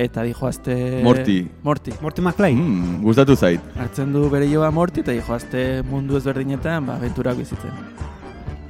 [0.00, 1.02] eta dijoazte...
[1.04, 1.42] Morty.
[1.62, 1.92] Morti.
[2.00, 2.54] Morty McFly?
[2.56, 3.60] Mm, gustatu zait.
[3.76, 7.76] Hartzen du bere iloba morti eta dijoazte mundu ezberdinetan ba, aventurak bizitzen.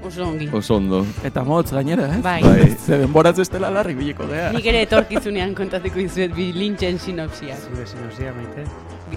[0.03, 0.49] Oso ongi.
[0.53, 1.05] Oso ondo.
[1.25, 2.21] Eta motz gainera, eh?
[2.25, 2.41] Bai.
[2.43, 2.69] Bai.
[2.79, 4.51] Ze denboraz bestela larri biliko gea.
[4.57, 6.53] Nik ere etorkizunean kontatuko izuet bi
[6.99, 7.57] sinopsia.
[7.57, 8.65] Zure sinopsia, maite?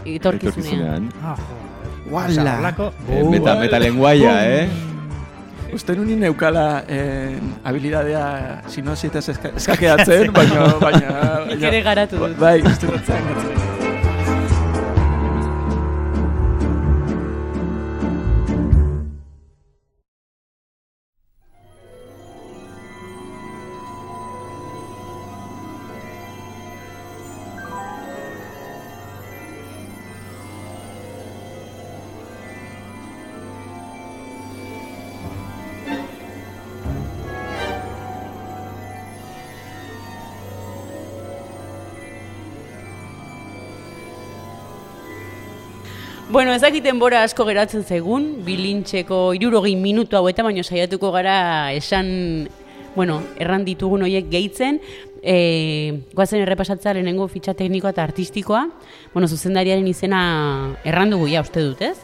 [0.05, 1.11] Etorkizunean.
[1.23, 1.73] Ah, joder.
[2.11, 2.73] Wala.
[3.09, 4.67] Eh, meta, meta lenguaia, eh?
[5.73, 10.67] Uste nuni neukala eh, habilidadea sinosietaz eska, eskakeatzen, baina...
[10.79, 11.15] baina,
[11.49, 12.37] Nik ere garatu dut.
[12.37, 13.81] Bai, uste dut
[46.33, 51.35] Bueno, ez dakit denbora asko geratzen zaigun, bilintxeko irurogei minutu hau eta baino saiatuko gara
[51.77, 52.07] esan,
[52.95, 54.79] bueno, erran ditugun horiek gehitzen,
[55.21, 55.35] e,
[56.17, 58.63] goazen errepasatza lehenengo fitxa teknikoa eta artistikoa,
[59.13, 60.23] bueno, zuzendariaren izena
[60.81, 62.01] erran dugu ja, uste dut, ez?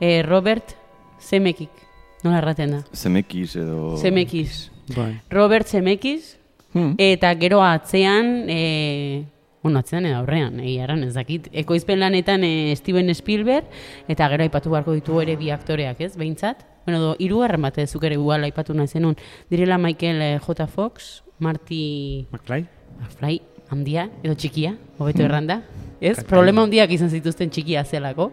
[0.00, 0.72] E, Robert
[1.20, 1.84] Zemekik,
[2.24, 2.82] nola erraten da?
[2.96, 3.92] Zemekiz edo...
[4.00, 4.70] Zemekiz.
[4.96, 5.12] Bai.
[5.28, 6.38] Robert Zemekiz,
[6.76, 6.92] Hmm.
[7.00, 9.24] Eta gero atzean, e,
[9.66, 11.48] bueno, atzean edo aurrean, egia eran ez dakit.
[11.64, 13.66] Ekoizpen lanetan e, Steven Spielberg,
[14.06, 16.62] eta gero aipatu beharko ditu ere bi aktoreak, ez, behintzat?
[16.86, 19.16] Bueno, do, irugarren bat ez zuk ere igual aipatu nahi zenun.
[19.50, 20.68] Direla Michael eh, J.
[20.70, 22.62] Fox, Marty McFly?
[23.00, 23.40] McFly,
[23.74, 25.58] handia, edo txikia, hobeto erranda.
[25.98, 28.30] Ez, problema handiak izan zituzten txikia zelako.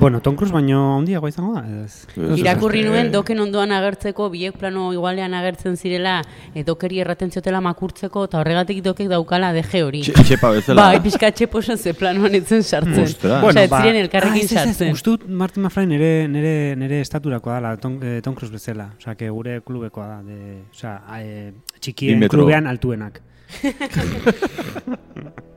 [0.00, 1.84] Bueno, Tom Cruise baino handiagoa izango da.
[1.84, 2.06] Ez.
[2.40, 6.22] Irakurri Eh, nuen doken ondoan agertzeko, biek plano igualean agertzen zirela,
[6.54, 10.00] e, dokeri erraten ziotela makurtzeko, eta horregatik dokek daukala deje hori.
[10.02, 10.82] Txe- Txepa bezala.
[10.88, 13.04] Bai, pixka txeposan ze planoan etzen sartzen.
[13.04, 13.42] Ostras.
[13.42, 14.92] Bueno, Bueno, Osea, ez ziren elkarrekin sartzen.
[14.92, 18.94] Uste dut Martin McFly nere, nere, nere estaturakoa dela, Tom, eh, Tom Cruise bezala.
[18.98, 20.22] Osea, que gure klubekoa da.
[20.22, 23.20] De, osea, eh, txikien klubean altuenak.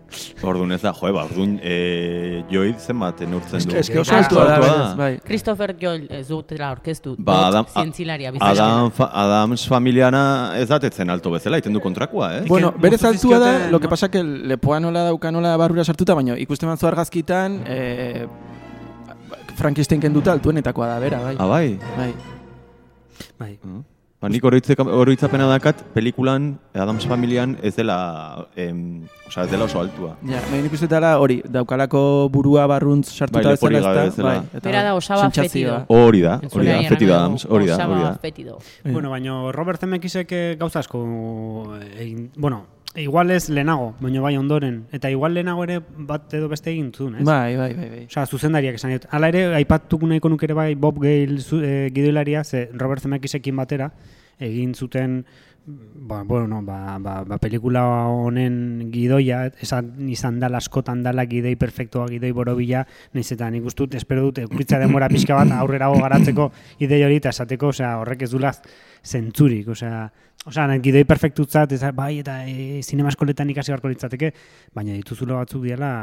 [0.45, 3.75] Orduan ez da, joe, ba, orduan, e, joid zenbat neurtzen du.
[3.79, 5.11] Ez que oso altua da, bai.
[5.25, 7.15] Christopher Joel ez dutela orkestu.
[7.17, 8.89] Ba, Adam, zientzilaria Adam, bizarra.
[8.95, 10.25] fa, Adams familiana
[10.59, 12.43] ez datetzen alto bezala, iten du kontrakoa, eh?
[12.47, 16.37] Bueno, berez altua da, lo que pasa que lepoa nola dauka nola barrura sartuta, baina
[16.37, 18.27] ikusten manzu argazkitan, eh,
[19.55, 21.35] Frankenstein kenduta altuenetakoa da, bera, bai.
[21.39, 21.79] Ah, bai?
[21.97, 22.13] bai.
[23.39, 23.59] Bai.
[24.25, 30.15] Ba, nik oroitzapena dakat, pelikulan, Adams Familian, ez dela, em, osea, ez dela oso altua.
[30.25, 32.01] Ja, baina nik uste dela hori, daukalako
[32.33, 34.05] burua barruntz sartuta Bai, bezala, ezta?
[34.09, 34.31] bezala.
[34.31, 35.75] Bai, eta Bera da osaba fetido.
[35.93, 38.15] Hori da, hori da, Fetido nahi Adams, hori da, hori da.
[38.23, 38.57] fetido.
[38.83, 41.03] Bueno, baina Robert Zemeckisek eh, gauza asko
[41.99, 42.63] egin, bueno,
[43.01, 47.19] igual ez lehenago, baina bai ondoren, eta igual lehenago ere bat edo beste egin zuen,
[47.19, 47.25] ez?
[47.27, 48.03] Bai, bai, bai, bai.
[48.05, 49.07] Osea, zuzendariak esan dut.
[49.11, 53.55] Hala ere, aipatuko nahiko nuke ere bai Bob Gale zu, e, gidoilaria, ze Robert Zemeckissekin
[53.55, 53.91] batera,
[54.39, 55.23] egin zuten
[55.67, 62.05] ba, bueno, ba, ba, ba, pelikula honen gidoia, esan izan dala askotan dala gidoi perfektoa,
[62.11, 66.51] gidoi borobila, nahiz eta nik uste dut, espero dut, euritza denbora pixka bat aurrerago garatzeko
[66.85, 68.53] idei hori eta esateko, osea, horrek ez dula
[69.05, 70.07] zentzurik, osea,
[70.45, 74.33] osea, nahi, gidoi perfektutzat, ez, bai, eta e, zinema eskoletan ikasi beharko litzateke,
[74.75, 75.93] baina dituzula batzuk diela,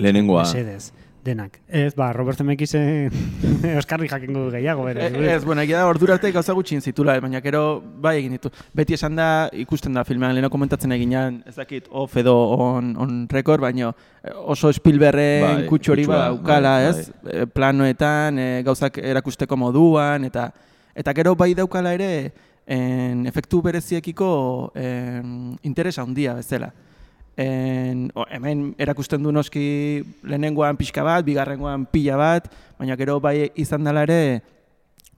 [0.00, 0.46] Lehenengoa.
[0.48, 0.92] Mesedez,
[1.24, 1.58] denak.
[1.68, 3.10] Ez, ba, Robert Zemeckisen
[3.80, 5.10] Oskarri jakingo du gehiago, bere.
[5.10, 7.62] E, ez, bueno, egia da ordura arte gauza gutxin zitula, baina gero
[8.00, 8.52] bai egin ditu.
[8.76, 13.20] Beti esan da, ikusten da filmean, leheno komentatzen eginean, ez dakit off edo on, on
[13.30, 13.92] record, baina
[14.40, 17.12] oso Spielbergen Bai, kutsu hori kutsua, badaukala, bai, ez?
[17.28, 20.48] E, planoetan, e, gauzak erakusteko moduan, eta
[20.94, 22.32] eta gero bai daukala ere,
[22.66, 26.72] en, efektu bereziekiko en, interesa handia bezala.
[27.36, 33.50] En, o, hemen erakusten du noski lehenengoan pixka bat, bigarrengoan pila bat, baina gero bai
[33.54, 34.42] izan dela ere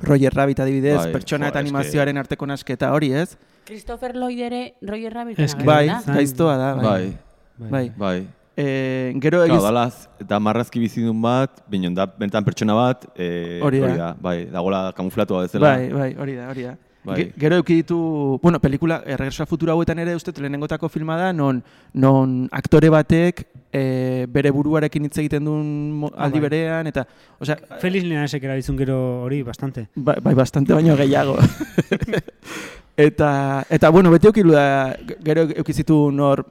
[0.02, 3.36] Roger Rabbit adibidez, Bai, pertsona jo, eta eske- animazioaren arteko nasketa hori, ez?
[3.64, 6.14] Christopher Lloyd ere Roger Rabbit Eske- Bai, Bai.
[6.16, 7.12] gaiztoa da, bai.
[7.58, 7.92] Bai, Bai.
[7.96, 8.26] bai.
[8.56, 9.62] E, gero Claro, egiz...
[9.64, 14.14] dalaz, eta marrazki bizidun bat, binon da, bentan pertsona bat, e, Hori da.
[14.20, 15.70] bai, dagola kamuflatua bezala.
[15.76, 16.74] Bai, bai, hori da, hori da.
[17.02, 17.16] Bai.
[17.16, 17.96] Ge- Gero eduki ditu,
[18.42, 21.62] bueno, pelikula, eh, Regreso a Futuro hauetan ere uste lehenengotako filma da, non,
[21.94, 23.40] non aktore batek
[23.72, 25.66] e, bere buruarekin hitz egiten duen
[25.98, 26.48] mo- aldi bai.
[26.50, 27.06] berean, eta,
[27.40, 29.88] osea, Feliz Linaresek erabiltzen gero hori bastante.
[29.96, 31.38] Bai, bai bastante baino gehiago.
[32.96, 36.44] eta, eta, bueno, beti eukilu da, gero eukizitu nor,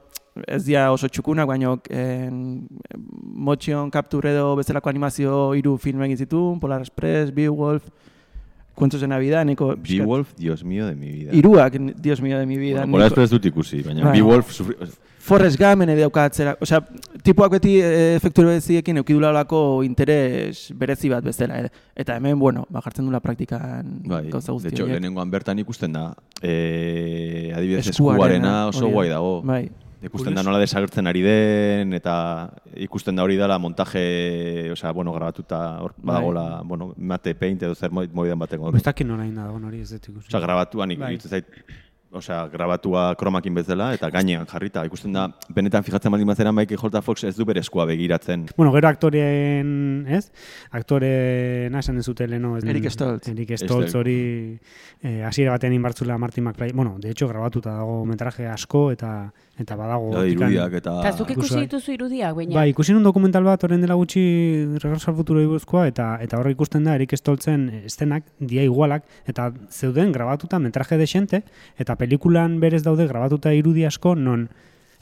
[0.46, 2.66] ez dia oso txukunak, baino en,
[3.22, 7.90] motion capture edo bezalako animazio hiru film egin zituen, Polar Express, Beowulf,
[8.74, 9.74] Cuentos de Navidad, niko...
[9.76, 11.34] Beowulf, Dios mío de mi vida.
[11.36, 12.86] Iruak, Dios mío de mi vida.
[12.86, 14.18] Bueno, Polar ez dut ikusi, baina Bai.
[14.18, 14.76] Beowulf sufri...
[15.22, 16.80] Forrest Gump ene daukatzera, osea,
[17.22, 21.70] tipuak beti e, efektu bereziekin eukidulako interes berezi bat bezala, eh?
[21.94, 24.96] eta hemen, bueno, ba, jartzen dula praktikan Bai, gauza de guzti hecho, horiek.
[24.96, 26.08] lehenengoan bertan ikusten da,
[26.40, 29.36] e, adibidez Eskuarena, eskuarena oso guai dago.
[29.46, 29.68] Bai,
[30.02, 32.14] Ikusten da nola desagertzen ari den, eta
[32.74, 36.06] ikusten da hori dela montaje, osea, bueno, grabatuta, hor Bai.
[36.14, 38.74] badagola, bueno, mate paint edo zer mo- mobidan bateko.
[38.76, 40.28] Ez dakit nola inda dagoen hori ez dut ikusi.
[40.28, 41.16] Osea, grabatuan nik Bai.
[41.16, 41.28] bai.
[41.28, 41.46] zait,
[42.12, 44.82] osea, grabatua kromakin bezala, eta gainean jarrita.
[44.84, 47.00] Ikusten da, benetan fijatzen baldin bazeran Michael J.
[47.00, 48.48] Fox ez du bere eskua begiratzen.
[48.56, 50.30] Bueno, gero aktoreen, ez?
[50.92, 52.56] Aktoreen esan ez zute leno.
[52.58, 53.28] Ez, Eric Stoltz.
[53.28, 54.58] Eric Stoltz hori
[55.02, 56.72] eh, hasiera batean inbartzula Martin McFly.
[56.74, 59.32] Bueno, de hecho, grabatuta dago metraje asko eta
[59.62, 60.10] eta badago.
[60.12, 60.94] Hortikan- irudiak eta...
[61.00, 62.54] Eta zuk ikusi dituzu irudiak, baina.
[62.58, 64.22] Bai, ikusi nun dokumental bat orain dela gutxi
[64.82, 69.50] Regreso al Futuro buruzkoa eta eta hor ikusten da Erik Stoltzen estenak dia igualak eta
[69.70, 71.42] zeuden grabatuta metraje desente
[71.78, 74.48] eta pelikulan berez daude grabatuta irudi asko non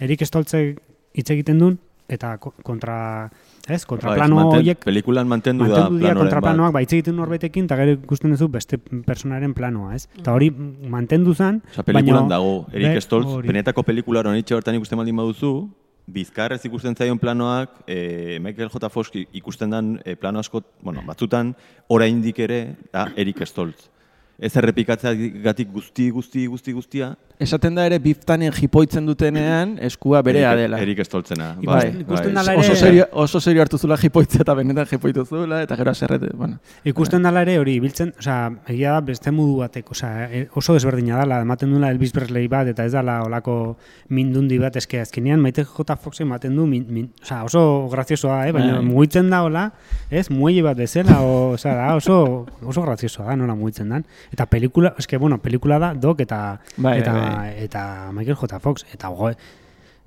[0.00, 0.78] Erik Stoltzek
[1.14, 3.30] hitz egiten dun eta ko- kontra
[3.72, 6.72] ez, kontraplano manten- horiek Pelikulan mantendu, mantendu da planoren kontraplanoak bat.
[6.72, 10.08] ba egiten norbetekin eta gero ikusten duzu beste personaren planoa, ez?
[10.18, 14.74] Eta hori mantendu zen, Osa, pelikulan baina- dago, Erik Stoltz, benetako pelikula hori itxe bertan
[14.74, 15.68] ikusten baldin baduzu,
[16.10, 18.88] bizkarrez ikusten zaion planoak, e, Michael J.
[18.90, 21.54] Fox ikusten dan e, plano asko, bueno, batzutan,
[21.88, 23.90] oraindik ere, da, Erik Stoltz.
[24.40, 30.60] Ez errepikatzeagatik guzti, guzti, guzti, guztia, Esaten da ere biftanen jipoitzen dutenean eskua berea Erik,
[30.66, 30.78] dela.
[30.84, 31.54] Erik Stoltzena.
[31.64, 32.42] Bai, ikusten bai.
[32.52, 36.28] ere- Oso serio, oso serio hartu zula jipoitzea eta benetan jipoitu zula, eta gero aserrete,
[36.36, 36.58] bueno.
[36.84, 41.16] Ikusten dala ere hori biltzen, osea, egia da beste modu batek, osea, e- oso desberdina
[41.16, 43.78] dala, ematen duela Elvis Presley bat eta ez dala olako
[44.10, 45.96] mindundi bat eske azkenean Maite J.
[45.96, 48.84] Fox ematen du min, min, osea, oso graziosoa, eh, baina Bai.
[48.84, 49.64] mugitzen da hola,
[50.10, 54.04] ez, muelle bat bezala o, osea, da oso oso graziosoa da nola mugitzen dan.
[54.32, 58.60] Eta pelikula, eske bueno, pelikula da Doc eta Bai, eta bai, eta Michael J.
[58.60, 59.30] Fox eta go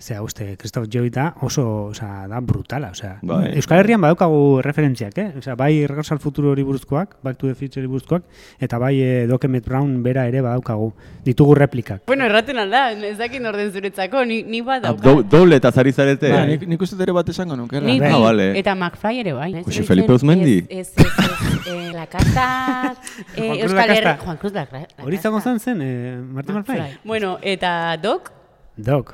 [0.04, 3.20] Zea, uste, Christoph Joy da oso, osea, da brutala, osea.
[3.22, 3.54] Bai.
[3.56, 5.28] Euskal Herrian badaukagu referentziak, eh?
[5.40, 8.24] Osea, bai Regreso al Futuro hori buruzkoak, Back to the Future buruzkoak,
[8.60, 10.90] eta bai eh, Doc Emmett Brown bera ere badaukagu.
[11.24, 12.02] Ditugu replikak.
[12.06, 15.06] Bueno, erraten alda, ez dakit orden zuretzako, ni, ni bat Ah, daukat.
[15.06, 16.34] dou- Doble eta zari zarete.
[16.34, 17.86] Ba, nik, nik uste ere bat esango nukela.
[17.88, 18.50] Ni, Ah, vale.
[18.60, 19.54] eta McFly ere bai.
[19.64, 20.66] Jose Felipe Uzmendi?
[20.68, 21.33] Ez, ez, ez,
[21.67, 22.95] eh, la casta...
[23.36, 23.89] Eh, Juan Cruz Euskal.
[23.89, 24.17] Herri...
[24.23, 25.04] Juan Cruz Lacasta.
[25.04, 26.99] Hori izango zen zen, eh, Martin McFly?
[27.04, 28.32] Bueno, eta Doc,
[28.76, 29.13] Doc.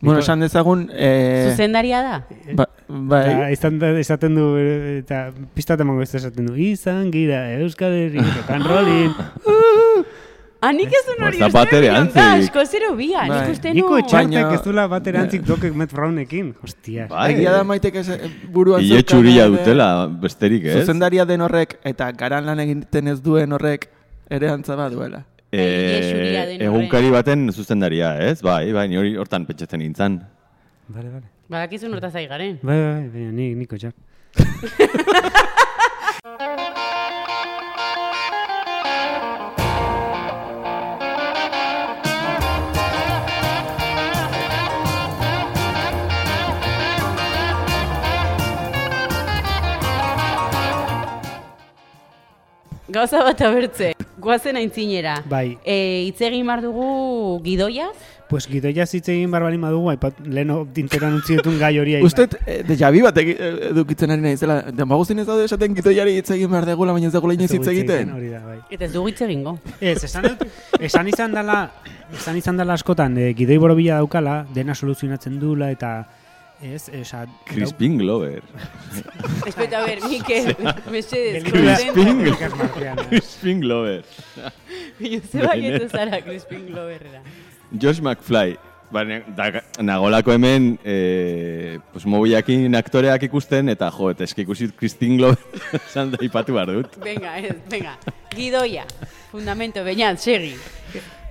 [0.00, 0.90] Bueno, esan dezagun...
[0.92, 2.16] Eh, zuzendaria da.
[2.52, 4.50] ba, bai, Eta izan da, esaten du,
[4.98, 9.14] eta pista emango ez esaten du, izan gira Euskal Herri, rock and rollin.
[10.64, 12.20] Anik ez duen hori da batere antzik.
[12.22, 13.30] asko zero bia, Bai.
[13.34, 13.96] nik uste Niko nu...
[14.00, 16.54] etxartek ez duela batera antzik dokek Matt Brownekin.
[16.62, 17.04] Hostia.
[17.10, 18.06] Bai, Egia da maitek ez
[18.54, 19.88] buruan Ile txuria ere, dutela,
[20.22, 20.74] besterik, ez?
[20.80, 23.88] Zuzendaria den horrek eta garan lan egiten ez duen horrek
[24.30, 25.20] ere antza baduela.
[25.52, 28.40] Ile txuria Eh, den egunkari baten zuzendaria, ez?
[28.42, 30.12] Bai, bai, ni hori hortan pentsatzen nintzen.
[30.88, 31.28] Vale, vale.
[31.50, 32.58] Badakizun hortaz ari garen.
[32.62, 33.92] Bai, bai, bai, ni, niko etxar.
[52.94, 53.88] Gauza bat abertze,
[54.22, 55.16] guazen aintzinera.
[55.26, 55.56] Bai.
[55.66, 57.96] E, hitz egin bar dugu gidoiaz?
[58.30, 61.96] Pues gidoia hitz egin barbalin badugu, aipat, leheno dinteran utzi dutun gai hori.
[62.06, 63.34] Uste, eh, deja bi bat eh,
[63.72, 64.60] edukitzen ari naizela.
[64.70, 68.14] Demagozin ez daude esaten gitoiari hitz egin behar degula, baina ez degula inoiz hitz egiten.
[68.14, 68.60] Hori da, bai.
[68.70, 69.58] Eta ez dugu hitz egingo.
[69.80, 70.30] Ez, esan,
[70.78, 71.64] esan izan dela,
[72.14, 75.96] esan izan dela askotan, e, gidoi borobila daukala, dena soluzionatzen dula, eta
[76.62, 77.26] ez, esa...
[77.44, 78.42] Crispin Glover.
[79.46, 80.56] Espeta, a ver, Mikel,
[80.90, 82.34] mesedez, Crispin.
[83.08, 84.04] Crispin Glover.
[85.00, 87.22] Joseba getu zara Crispin Gloverrera.
[87.80, 88.56] Josh McFly.
[88.94, 95.16] Ba, da, nagolako hemen, eh, pues, mobiakin aktoreak ikusten, eta jo, eta eski ikusi Christine
[95.18, 96.94] Glover, esan da ipatu behar dut.
[97.02, 97.96] Venga, ez, venga.
[98.36, 98.84] Gidoia,
[99.32, 100.54] fundamento, baina, segi.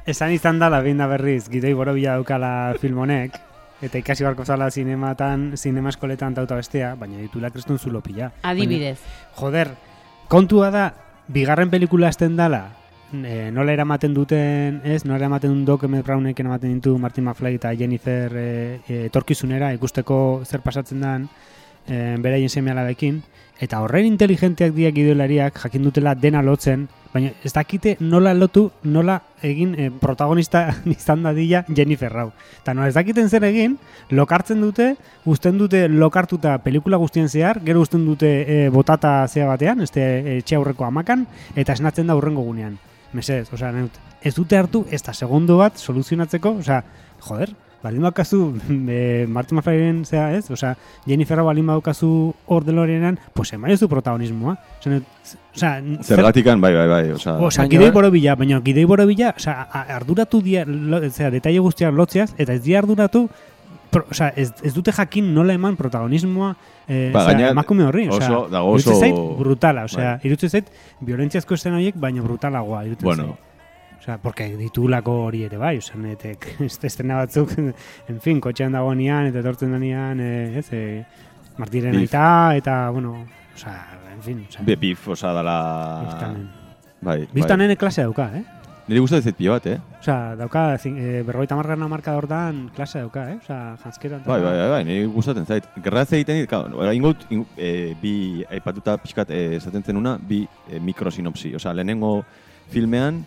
[0.06, 3.40] Esan izan dela, behin da berriz, gidoi borobila daukala film honek,
[3.84, 8.32] eta ikasi barko zala zinematan, zinema eskoletan tauta bestea, baina ditula kristun zulo pila.
[8.44, 8.98] Adibidez.
[9.00, 9.74] Baina, joder,
[10.32, 10.86] kontua da,
[11.28, 12.64] bigarren pelikula esten dala,
[13.14, 17.60] e, nola eramaten duten, ez, nola eramaten duen Doc Emmett Brownek eramaten ditu Martin McFly
[17.60, 18.48] eta Jennifer e,
[18.88, 20.18] e, etorkizunera, ikusteko
[20.48, 21.28] zer pasatzen den
[21.88, 23.22] e, beraien seme alabekin,
[23.62, 29.20] eta horren inteligenteak diak gidoilariak jakin dutela dena lotzen, baina ez dakite nola lotu, nola
[29.46, 30.66] egin e, protagonista
[30.98, 32.32] izan dadila Jennifer Rau.
[32.62, 33.78] Eta nola ez dakiten zer egin,
[34.10, 34.94] lokartzen dute,
[35.30, 40.58] uzten dute lokartuta pelikula guztien zehar, gero uzten dute e, botata zea batean, este etxe
[40.58, 42.80] aurreko amakan, eta esnatzen da urrengo gunean.
[43.14, 46.82] Mesedez, osea, neut, ez dute hartu ez da segundo bat soluzionatzeko, osea,
[47.22, 48.54] joder, baldin baukazu
[48.88, 50.50] e, Martin McFlyren zea, ez?
[50.52, 54.58] Osea, Jennifer Rau baldin baukazu hor DeLoreanen, pues emaiozu protagonismoa.
[54.80, 55.04] Osea, neut,
[55.56, 57.12] osea, zer- Zergatikan, bai, bai, bai.
[57.12, 61.60] Osa, Osea, Baina- gidoi borobila, baina gidoi borobila, osea, a- arduratu dia, lo, osea, detaile
[61.60, 63.28] guztiak lotzeaz, eta ez dia arduratu,
[63.94, 66.56] pro, osea, ez, ez dute jakin nola eman protagonismoa
[66.88, 70.28] eh, Ba, osea, gainera, emakume horri, osea, oso- dago oso- zait brutala, osea, Bai.
[70.32, 73.24] iruditzen zait violentziazko esen horiek, baina brutalagoa, iruditzen Bueno.
[73.36, 73.50] zait.
[74.04, 79.30] Osea, porque ditulako hori ere bai, osea, netek, ez estena batzuk, en fin, kotxean dagoenean,
[79.30, 81.06] eta etortzen denean, eh, ez, eh,
[81.56, 82.26] martiren aita,
[82.60, 83.14] eta, bueno,
[83.56, 83.78] osea,
[84.12, 85.56] en fin, osea, Be bif, osa, dala...
[86.10, 86.50] biztanen.
[87.00, 87.78] Bai, bai.
[87.78, 88.44] klasea dauka, eh?
[88.90, 89.78] Niri gustatzen zait pilo bat, eh?
[90.02, 93.38] Osea, dauka, zin, e, berroita margarna marka hortan klase dauka, eh?
[93.40, 94.20] Osea, janskera.
[94.26, 95.70] Bai, bai, bai, bai, niri gustatzen zait.
[95.86, 100.42] Gerraz egiten dit, claro, ora ingut, ingut e, bi aipatuta pixkat eh, esaten zenuna, bi
[100.68, 101.54] e, mikrosinopsi.
[101.56, 102.18] Osea, lehenengo
[102.74, 103.24] filmean,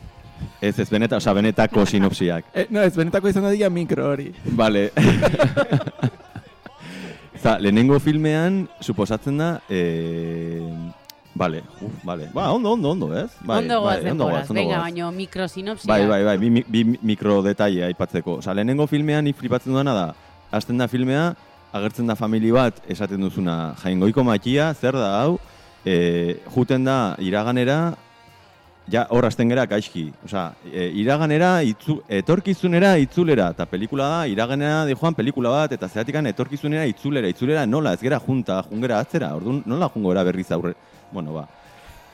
[0.61, 2.45] ez ez beneta, osea, benetako sinopsiak.
[2.55, 4.33] Eh, no, ez benetako izan da mikro hori.
[4.45, 4.91] Vale.
[7.43, 10.63] Za, lehenengo filmean, suposatzen da, e,
[11.37, 12.31] Vale, uf, vale.
[12.33, 13.29] Ba, ondo, ondo, ondo, ez?
[13.45, 15.89] Bai, ondo goaz bai, ondo denboraz, goaz, ondo venga, baino mikrosinopsia.
[15.91, 18.39] Bai, bai, bai, bi, bi mikro detaile aipatzeko.
[18.41, 20.07] Osa, lehenengo filmean nik flipatzen duena da,
[20.57, 21.27] hasten da filmea,
[21.77, 25.37] agertzen da famili bat, esaten duzuna, jaingoiko makia, zer da hau,
[25.85, 27.81] e, juten da iraganera,
[28.91, 30.07] ja hor hasten gera gaizki.
[30.25, 35.89] Osa, e, iraganera, itzu, etorkizunera, itzulera, eta pelikula da, iraganera di joan pelikula bat, eta
[35.89, 40.51] zeratikan etorkizunera, itzulera, itzulera nola, ez gera junta, jungera atzera, orduan nola jungo gara berriz
[40.53, 40.75] aurre,
[41.13, 41.47] bueno, ba,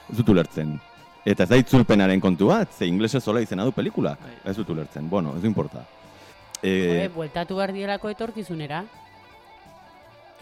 [0.09, 0.79] ez dut ulertzen.
[1.25, 4.17] Eta ez da itzulpenaren kontu bat, ze inglesez zola izena du pelikula.
[4.45, 5.85] Ez dut ulertzen, bueno, ez du importa.
[6.63, 8.85] Joder, E, bueltatu behar dielako etorkizunera.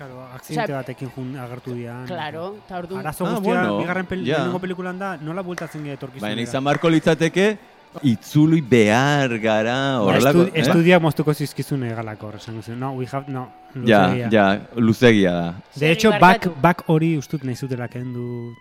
[0.01, 2.07] Claro, akzidente Osea, batekin jun agertu dian.
[2.09, 3.03] Claro, eta orduan...
[3.05, 6.31] Arazo Ah, guztia, bueno, bigarren pel lehenengo pelikulan da, nola bueltatzen gira etorkizunera.
[6.31, 7.45] Baina izan barko litzateke,
[8.09, 10.47] itzuli behar gara, Ba, horrelako...
[10.47, 12.79] estu, estudiak moztuko zizkizun egalako, esan zuen.
[12.81, 13.45] No, we have, no,
[13.85, 14.29] Ja, luzegia.
[14.33, 14.47] ja,
[14.77, 15.55] luzegia da.
[15.77, 18.55] De hecho, back, back hori ustut nahi zutela kendu...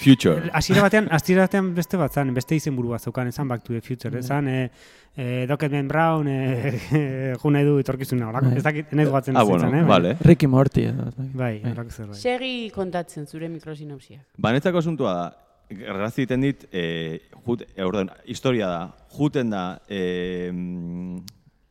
[0.00, 0.50] Future.
[0.56, 3.74] Hasiera batean, hasiera batean beste bat zan, beste izen buru bat zeukan, esan Back to
[3.74, 4.70] the Future, esan, e,
[5.14, 9.68] e, Docketman Brown, e, jo nahi du etorkizuna, horako, ez dakit, nahi goatzen Ah, bueno,
[9.76, 9.82] eh?
[9.84, 10.16] vale.
[10.24, 10.86] Ricky Morty.
[10.88, 11.74] edo, Bai, Bai.
[11.90, 12.16] zerbait.
[12.16, 14.22] Segi kontatzen zure mikrosinopsia.
[14.38, 15.26] Banetzako asuntua da,
[15.70, 18.80] errazi egiten dit, e, jut, e, orduan, historia da,
[19.18, 21.20] juten da, e, mm,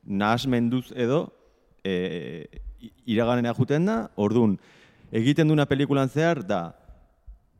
[0.05, 1.33] nahasmenduz edo,
[1.83, 2.45] e,
[2.81, 4.57] i- iraganera juten da, orduan,
[5.11, 6.75] egiten duna pelikulan zehar da,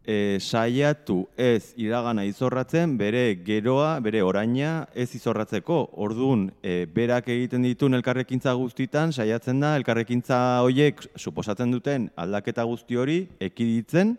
[0.10, 5.78] e, saiatu ez iragana izorratzen bere geroa, bere oraina ez izorratzeko.
[6.02, 12.98] Orduan, e, berak egiten dituen elkarrekintza guztitan, saiatzen da elkarrekintza horiek suposatzen duten aldaketa guzti
[12.98, 13.20] hori
[13.52, 14.16] ekiditzen,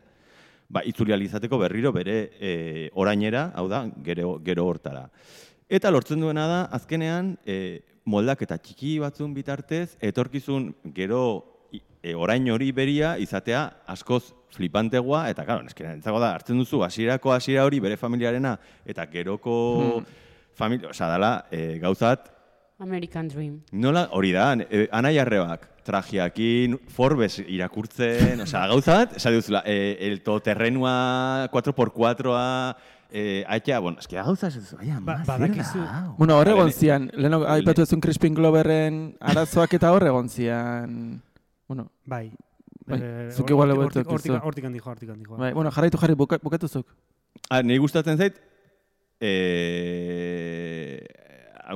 [0.70, 2.54] ba, itzuli izateko berriro bere e,
[2.94, 5.08] orainera, hau da, gero, gero hortara.
[5.70, 11.49] Eta lortzen duena da, azkenean, e, moldak eta txiki batzun bitartez, etorkizun gero
[12.02, 17.32] e, orain hori beria izatea askoz flipantegoa, eta claro, eskena, entzago da, hartzen duzu hasierako
[17.32, 20.02] hasiera hori bere familiarena, eta geroko
[20.58, 22.30] familia, osea, dala, e, gauzat,
[22.80, 23.58] American Dream.
[23.72, 29.96] Nola, hori da, e, anai arrebak, trajiakin, Forbes irakurtzen, osea, gauza bat, esan duzula, e,
[30.08, 32.76] el todoterrenua 4x4a,
[33.12, 35.86] e, aitea, bueno, eski gauza, ez duzu, aia, Ba- badakizu-?
[36.18, 41.20] Bueno, hor egon Vale, zian, leheno aipatu ezun Crispin Gloverren arazoak eta hor egon zian.
[41.70, 42.32] Bueno, Bai.
[42.84, 44.24] Bai, Eh, zuk igual hortik- hobeto hortik-
[44.66, 45.36] handi joa, hortik handi joa.
[45.38, 46.84] bai, bueno, jarraitu jarri, buka, bukatuzuk.
[47.48, 48.40] Ah, niri gustatzen zait,
[49.20, 51.06] e,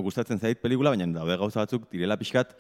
[0.03, 2.57] gustatzen zait pelikula, baina daude gauza batzuk direla pixkat,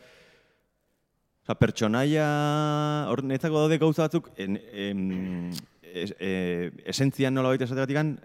[1.44, 5.50] Osa, pertsonaia, hor netzako daude gauza batzuk, en, em,
[5.82, 8.20] es, e, esentzian nola baita esategatik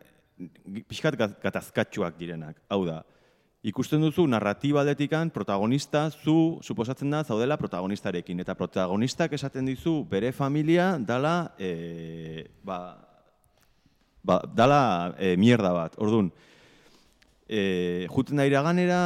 [0.87, 2.61] pixkat gat- gatazkatxuak direnak.
[2.69, 3.01] Hau da,
[3.63, 10.31] ikusten duzu narratiba aldetikan protagonista zu suposatzen da zaudela protagonistarekin eta protagonistak esaten dizu bere
[10.31, 12.95] familia dala e, ba,
[14.23, 15.99] ba, dala e, mierda bat.
[15.99, 16.31] Ordun,
[17.49, 19.01] e, juten da iraganera,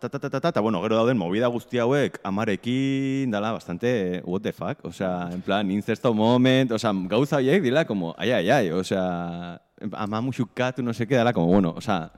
[0.00, 4.22] ta, ta, ta, ta, ta, eta bueno, gero dauden movida guzti hauek amarekin, dala, bastante,
[4.24, 8.50] what the fuck, osea, en plan, incesto moment, osea, gauza horiek dila, como, ai, ai,
[8.50, 9.60] ai, osea,
[9.92, 12.10] ama muxukatu, no sé qué, dala, como, bueno, osea,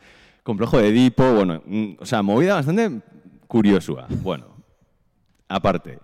[0.44, 3.02] complejo de Edipo, bueno, mm, osea, movida bastante
[3.48, 4.46] kuriosua, bueno,
[5.48, 5.98] aparte.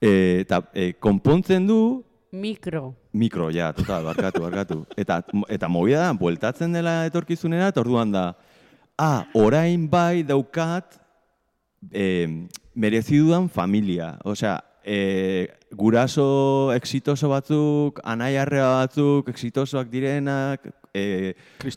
[0.00, 2.94] E, eta e, konpontzen du, Mikro.
[3.10, 4.86] Mikro, ja, total, barkatu, barkatu.
[4.96, 8.36] Eta, eta movida da, bueltatzen dela etorkizunera, eta orduan da,
[8.94, 11.00] ah, orain bai daukat
[11.90, 14.12] eh, merezidudan familia.
[14.22, 21.34] Osea, eh, guraso exitoso batzuk, anaiarrea batzuk, exitosoak direnak, eh,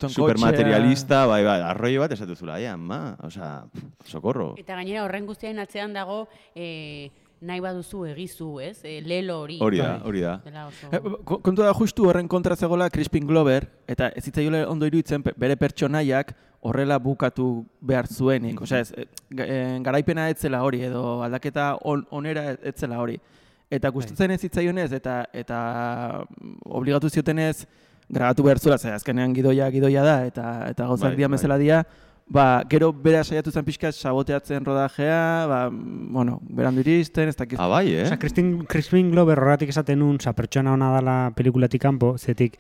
[0.07, 4.53] supermaterialista, bai, bai, arroi bat esatu zula, ja, ma, osea, pff, socorro.
[4.57, 7.09] Eta gainera horren guztiaren atzean dago e,
[7.43, 8.79] nahi baduzu egizu, ez?
[8.87, 9.57] E, lelo hori.
[9.61, 10.37] Hori da, hori da.
[10.67, 10.89] Oso...
[10.91, 15.23] Eh, ko- kontu da justu horren kontra zegoela Crispin Glover, eta ez zitzaiola ondo iruditzen
[15.35, 16.33] bere pertsonaiak
[16.63, 18.61] horrela bukatu behar zuenik.
[18.63, 19.07] Osea, ez, eh,
[19.43, 23.19] eh, garaipena etzela hori, edo aldaketa on, onera etzela hori.
[23.73, 25.57] Eta gustatzen ez zitzaionez, eta, eta
[26.39, 27.65] mm, obligatu ziotenez,
[28.13, 31.37] grabatu behar zuela, ze azkenean gidoia gidoia da, eta, eta gauzak Bai, dian bai.
[31.37, 31.83] bezala dia,
[32.25, 37.59] ba, gero bera saiatu zen pixka saboteatzen rodajea, ba, bueno, berandu iristen, ez dakit.
[37.59, 38.03] Ah, bai, eh?
[38.05, 42.57] Osa, Christine, Crispin Glover horretik esaten nun, oza, pertsona ona dala pelikulatik kanpo, zetik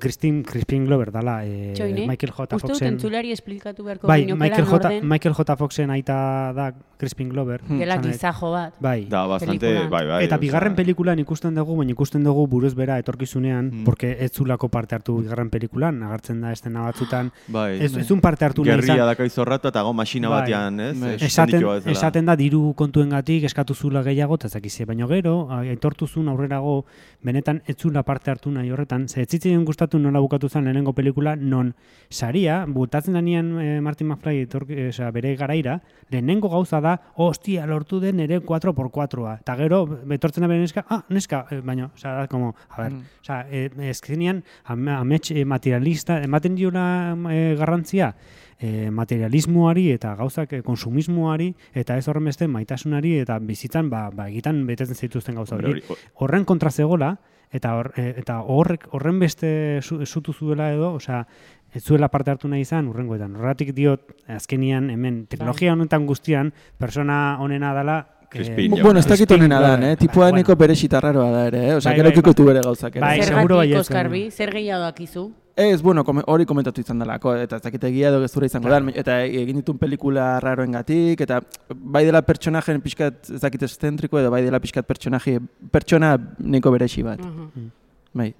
[0.00, 2.42] Christine, Crispin Glover dala eh, Txoine, Michael J.
[2.56, 2.88] Uste dut Foxen...
[2.94, 4.70] entzulari esplikatu beharko Bai, Michael J.
[4.72, 5.56] norden, Michael J.
[5.60, 7.60] Foxen aita da Crispin Glover.
[7.68, 8.74] dela Esan nahi- gizajo bat.
[8.80, 9.04] Bai.
[9.10, 9.90] Da, bastante, pelikulan.
[9.90, 10.24] bai, bai.
[10.24, 13.84] Eta bigarren pelikulan ikusten dugu, baina ikusten dugu buruz bera etorkizunean, Mm.
[13.84, 17.80] porque ez zulako parte hartu bigarren pelikulan, agertzen da estena batzutan, Bai.
[17.82, 19.10] ez, ez un parte hartu nahi Gerria izan.
[19.12, 20.40] daka izorratu eta go masina Bai.
[20.40, 21.00] batean, ez?
[21.00, 21.14] Bai.
[21.20, 26.28] Esaten, esaten da diru kontuengatik eskatu zula gehiago, eta ez dakize, baina gero, aitortu zuen
[26.28, 26.84] aurrerago,
[27.22, 29.28] benetan ez zula parte hartu nahi horretan, ze ez
[29.64, 31.74] gustatu nola bukatu zen lehenengo pelikula, non
[32.10, 35.80] saria, butatzen danean eh, Martin McFly etorki- eh, osea, bere garaira,
[36.10, 41.02] lehenengo gauza da, hostia, lortu den ere 4x4a, eta gero, betortzen da bere neska, ah,
[41.08, 43.02] neska, eh, baina, osea, da, como, a ver, Mm.
[43.22, 48.14] osea, eh, ezkenean, am- amets materialista, ematen diola eh, garrantzia,
[48.62, 54.28] e, materialismoari eta gauzak e, konsumismoari eta ez horren beste maitasunari eta bizitzan ba, ba
[54.30, 55.82] egitan betetzen zituzten gauza hori.
[56.22, 57.16] Horren kontra zegola
[57.52, 61.26] eta hor, e, eta horrek horren beste zu, zutu zuela edo, osea,
[61.74, 63.34] ez zuela parte hartu nahi izan urrengoetan.
[63.36, 67.98] Horregatik diot azkenian hemen teknologia honetan guztian persona honena dela
[68.32, 68.82] jauna.
[68.82, 69.92] Bueno, ez dakit Crispin honen adan, Glover.
[69.92, 69.96] eh?
[70.00, 71.74] Tipua Bai, neko bere xitarraroa da ere, eh?
[71.76, 72.98] Osea, Bai, gero bai, ikutu bere gauzak.
[73.00, 75.30] Bai, Eh, seguro baietz, Oskarbi, zer gehiago dakizu?
[75.54, 78.78] Ez, bueno, kome- hori komentatu izan delako, eta ez dakit egia edo gezurra izango da,
[78.96, 81.42] eta egin ditun pelikula raroengatik, eta
[81.74, 85.40] bai dela pertsonajen pixkat, ez dakit eszentriko, edo bai dela pixkat pertsonaje,
[85.70, 87.20] pertsona neko berexi bat.
[87.20, 87.66] Aha.
[88.14, 88.30] Bai.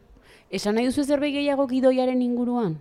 [0.50, 2.78] Esan nahi duzu zerbait gehiago gidoiaren inguruan?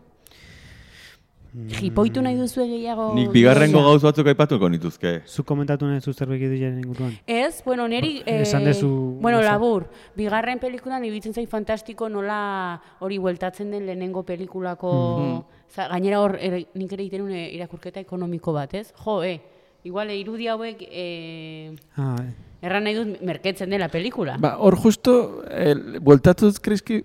[1.52, 3.10] Jipoitu nahi duzu gehiago...
[3.16, 5.22] Nik bigarrengo gauz batzuk aipatuko nituzke.
[5.28, 7.12] Zu komentatu nahi zu zerbait duen inguruan.
[7.28, 8.22] Ez, bueno, neri...
[8.26, 14.24] eh, Esan dezu- Bueno, labur, bigarren pelikulan iruditzen zait fantastiko nola hori bueltatzen den lehenengo
[14.24, 15.46] pelikulako...
[15.72, 18.94] Za, gainera hor, er, nik ere une irakurketa ekonomiko bat, ez?
[19.06, 19.38] Jo, eh,
[19.84, 20.78] igual, eh, irudi hauek...
[20.90, 22.16] Eh, Ah,
[22.62, 24.36] Erran nahi dut merketzen dela pelikula.
[24.38, 27.02] Ba, hor justo, el, bueltatuz Crispin.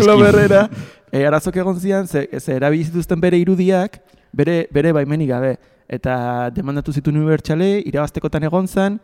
[0.00, 0.64] Gloverera,
[1.12, 4.00] e, arazok egon zian, ze, ze erabilizituzten bere irudiak,
[4.32, 5.52] bere, bere baimenik gabe.
[5.86, 8.98] Eta demandatu zitu unibertsale, irabaztekotan egon zen,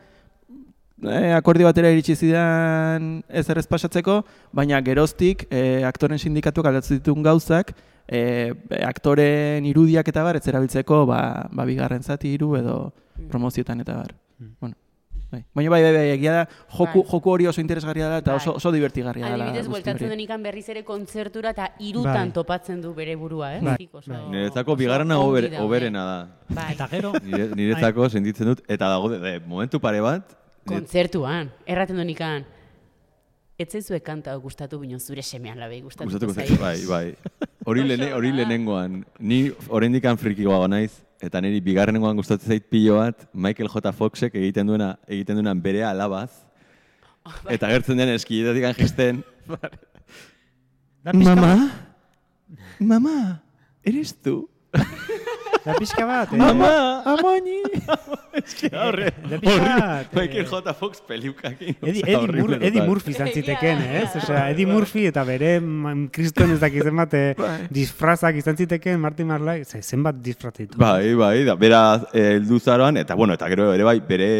[1.06, 7.22] e, akordio batera iritsi zidan ez errez pasatzeko, baina geroztik e, aktoren sindikatuak aldatzen dituen
[7.22, 7.76] gauzak,
[8.08, 8.52] e,
[8.84, 12.92] aktoren irudiak eta bar, ez erabiltzeko, ba, ba bigarren zati hiru edo
[13.28, 14.14] promozioetan eta bar.
[14.60, 14.74] Bueno,
[15.30, 15.42] bai.
[15.54, 16.42] Baina bai, bai, bai, egia da,
[16.72, 17.10] joku, Bai.
[17.10, 18.56] joku hori oso interesgarria da eta oso, Bai.
[18.62, 19.44] oso divertigarria dela.
[19.50, 20.10] Adibidez, bueltatzen hori.
[20.16, 22.32] denikan berriz ere kontzertura eta irutan Bai.
[22.32, 23.60] topatzen du bere burua, eh?
[23.62, 24.22] Bai, oso- bai.
[24.30, 26.38] Niretzako oso bigarrena ober, oberena da.
[26.48, 26.72] Bai.
[26.74, 30.32] Eta gero, Nire, niretzako sentitzen dut, eta dago de, de, momentu pare bat,
[30.68, 32.44] kontzertuan, erraten donikan,
[33.58, 36.32] ez zaizue kanta gustatu bino zure semean labei zaie.
[36.32, 37.14] zait, bai, bai.
[37.68, 43.26] Hori, lene, hori lehenengoan, ni oraindikan frikigoa naiz, eta niri bigarrenengoan gustatzen zait pilo bat,
[43.34, 43.92] Michael J.
[43.92, 46.30] Foxek egiten duena, egiten duena bere alabaz,
[47.54, 48.72] eta gertzen den da
[51.12, 51.70] pixka, Mama,
[52.80, 53.42] mama,
[53.84, 54.48] eres tu?
[55.68, 56.38] Da pixka bat, eh?
[56.40, 56.70] Mama,
[57.12, 57.58] Amoni!
[58.40, 60.74] eski horre, bat, eh, Michael J.
[60.78, 61.76] Fox peliukakin.
[61.82, 62.84] Eddie, osea, Eddie, Mur Eddie.
[62.88, 64.08] Murphy izan ziteken, Egia da, ez?
[64.08, 64.44] egia Osea.
[64.54, 65.52] Eddie Murphy eta bere
[66.14, 67.52] kriston ez dakiz zenbat eh, Bai.
[67.80, 70.78] disfrazak izan ziteken Martin Marlai, ze, zenbat disfraz ditu.
[70.80, 74.30] Bai, bai, da, bera eh, heldu zaroan, eta bueno, eta gero ere bai, bere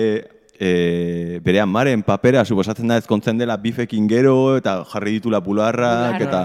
[0.60, 6.20] e, bere amaren papera, suposatzen da ezkontzen dela bifekin gero, eta jarri ditula Bularrak.
[6.20, 6.40] eta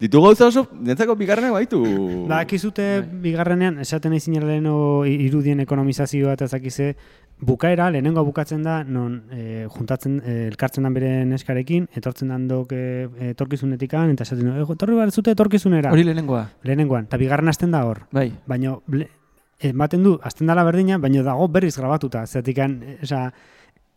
[0.00, 1.82] ditu gauza oso, netzako bigarrenak baitu.
[2.28, 6.94] Ba, akizute bigarrenean, esaten zinela leheno irudien ekonomizazioa eta zakize,
[7.40, 12.72] bukaera, lehenengo bukatzen da, non e, juntatzen, e, elkartzen dan bere neskarekin, etortzen dan dok
[12.72, 15.92] e, etorkizunetikan, eta esaten du, "Eh, etorri behar zute etorkizunera.
[15.92, 18.06] Hori lehenengoa, Lehenengoan, eta bigarren hasten da hor.
[18.12, 18.32] bai.
[18.46, 19.08] Baina, ble-
[19.60, 22.26] ematen du, azten dala berdina, baina dago berriz grabatuta.
[22.26, 23.32] Zertikan, e, osea,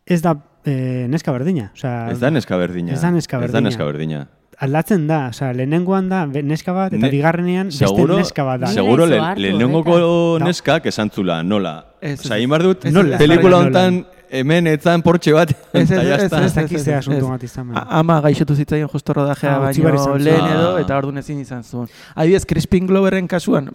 [0.05, 0.35] ez da
[0.65, 1.71] e, neska berdina.
[1.75, 2.93] Osea, Ez da neska berdina.
[2.93, 3.69] Ez da neska Ez da berdina.
[3.69, 4.27] neska berdina.
[4.59, 8.67] aldatzen da, osea, lehenengoan da neska bat, eta Ne- bigarrenean beste Seguro, neska bat da.
[8.67, 11.85] Seguro le, lehenengoko neskak esan zula, nola.
[12.01, 12.83] Ez, egin dut,
[13.17, 17.17] pelikula hontan hemen etzan portxe bat, Ez, ez, eta ez, ez, Ez dakiz ze asunto
[17.25, 17.29] ez.
[17.29, 17.71] bat izan.
[17.75, 20.53] Ama gaixotu zitzaion justo rodajea Ah, utzi behar baino lehen Ah.
[20.53, 21.87] edo, eta orduan ezin izan zuen.
[22.15, 23.69] Adibidez, Crispin Gloverren kasuan,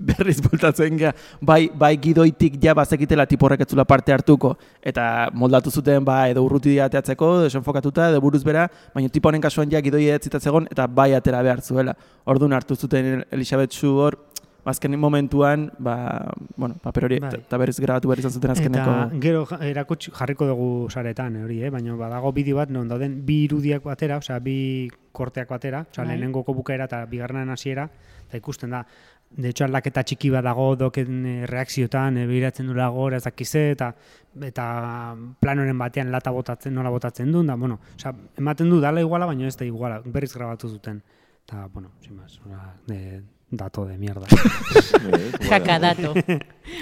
[0.00, 5.28] berriz bultatzen gea, bai, bai gidoitik ja bazekitela tipo horrek ez zula parte hartuko, eta
[5.32, 9.80] moldatu zuten ba, edo urruti ateatzeko, desenfokatuta, edo buruz bera, baina tipo honen kasuan ja
[9.80, 11.94] gidoi etzitazegon, eta bai atera behar zuela.
[12.24, 14.18] Orduan hartu zuten Elisabeth Shue hor,
[14.64, 17.32] azken momentuan, ba, bueno, paper hori, Bai.
[17.40, 18.90] eta berriz grabatu behar izan zuten azkeneko.
[18.90, 21.70] Eta gero erakutsi jarriko dugu saretan eh, hori, eh?
[21.70, 26.12] baina badago bideo bat non dauden bi irudiak batera, osea bi korteak batera, osea Bai.
[26.12, 27.88] lehenengoko bukaera eta bigarrenan hasiera,
[28.28, 28.86] eta ikusten da
[29.34, 33.62] De hecho, aldaketa txiki bat dago doken eh, reakziotan, e, behiratzen dula gora ez dakize,
[33.72, 33.88] eta,
[34.44, 34.64] eta
[35.40, 39.48] planoren batean lata botatzen, nola botatzen duen, da, bueno, osea, ematen du dala iguala, baina
[39.48, 41.00] ez da iguala, berriz grabatu zuten.
[41.46, 43.22] Eta, bueno, sin más, osea, de,
[43.52, 44.26] dato de mierda.
[45.48, 46.14] Jaka dato.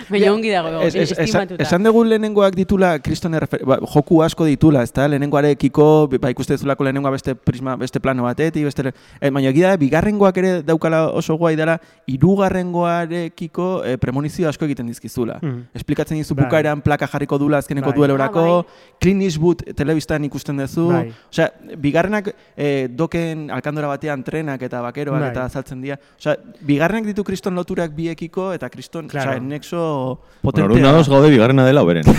[0.08, 1.62] Baina ongi dago, Es- es- esan, estimatuta.
[1.64, 5.08] esan dugu lehenengoak ditula kristone refer- ba, joku asko ditula, ezta?
[5.08, 8.92] Lehenengoarekiko, ba, ikuste zulako lehenengoa beste prisma, beste plano batetik, beste...
[9.20, 14.86] Eh, baina egia da, bigarrengoak ere daukala oso guai dela, irugarrengoarekiko eh, premonizio asko egiten
[14.86, 15.38] dizkizula.
[15.42, 15.64] Mhm.
[15.74, 16.44] Esplikatzen dizu Bai.
[16.46, 17.96] bukaeran plaka jarriko dula azkeneko Bai.
[17.96, 18.94] duelorako, Ah, bai.
[19.00, 21.12] Clint Eastwood telebistan ikusten duzu, Bai.
[21.32, 25.30] osea, bigarrenak eh, doken alkandora batean trenak eta bakeroak Bai.
[25.30, 25.98] eta azaltzen dira.
[26.18, 29.30] Osea, bigarrenak ditu kriston loturak biekiko eta kriston, Claro.
[29.32, 30.64] osea, nexo Bueno, potentea.
[30.64, 32.04] orduan ados gaude bigarrena dela oberen.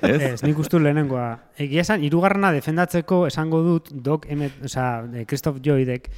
[0.00, 0.20] Ez?
[0.22, 1.38] Ez, nik uste dut lehenengoa.
[1.60, 6.08] Egia esan, hirugarrena defendatzeko esango dut, dok, emet, osea, eh, Christoph Joydek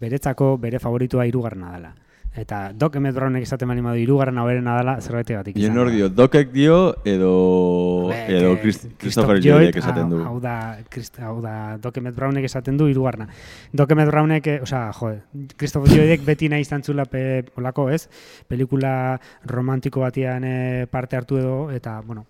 [0.00, 1.90] beretzako bere favoritua hirugarrena dela.
[2.36, 6.50] Eta Doc Emmett Brownek esaten bali madu hirugarrena hoberena dela zerbaitik Ien hor dio, dokek
[6.52, 10.20] dio edo, edo Christ- Christopher Lloydek esaten du.
[10.22, 13.28] Hau da, Christ, hau da Doc Emmett Brownek esaten du hirugarrena.
[13.72, 15.22] Doc Emmett Brownek, eh, osea, jode,
[15.56, 18.08] Christopher Lloydek beti nahi izan zula pe, olako, ez?
[18.48, 22.26] Pelikula romantiko batian eh, parte hartu edo, eta, bueno,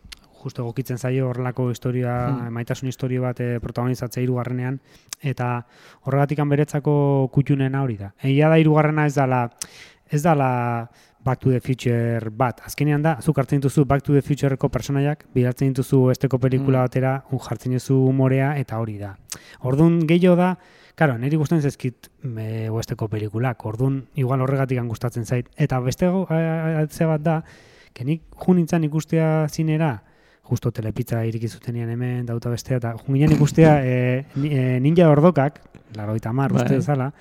[0.46, 2.52] justo egokitzen zaio horrelako historia, Hmm.
[2.54, 4.78] maitasun historia bat eh, protagonizatzea hirugarrenean
[5.22, 5.66] eta
[6.04, 8.12] horregatik beretzako kutxunena hori da.
[8.22, 9.50] Egia da hirugarrena ez dala
[10.10, 10.90] ez dala
[11.24, 12.60] Back to the Future bat.
[12.64, 16.82] Azkenean da, zuk hartzen dituzu Back to the Futureko personaiak, bidaltzen dituzu esteko pelikula Mm.
[16.86, 19.16] batera, un jartzen duzu umorea, eta hori da.
[19.62, 20.56] Orduan gehiago da,
[20.96, 22.06] Karo, niri gustatzen zaizkit
[22.38, 25.46] e, oesteko pelikulak, orduan igual horregatik gustatzen zait.
[25.54, 27.42] Eta beste a- a- ze bat da,
[27.92, 30.02] kenik jun nintzen ikustea zinera,
[30.48, 35.10] justo telepizza iriki zutenean hemen, dauta bestea, eta jun ginen ikustea e, ni- e, ninja
[35.10, 35.60] ordokak,
[35.96, 36.62] laro eta mar, Bai.
[36.62, 37.12] uste zala,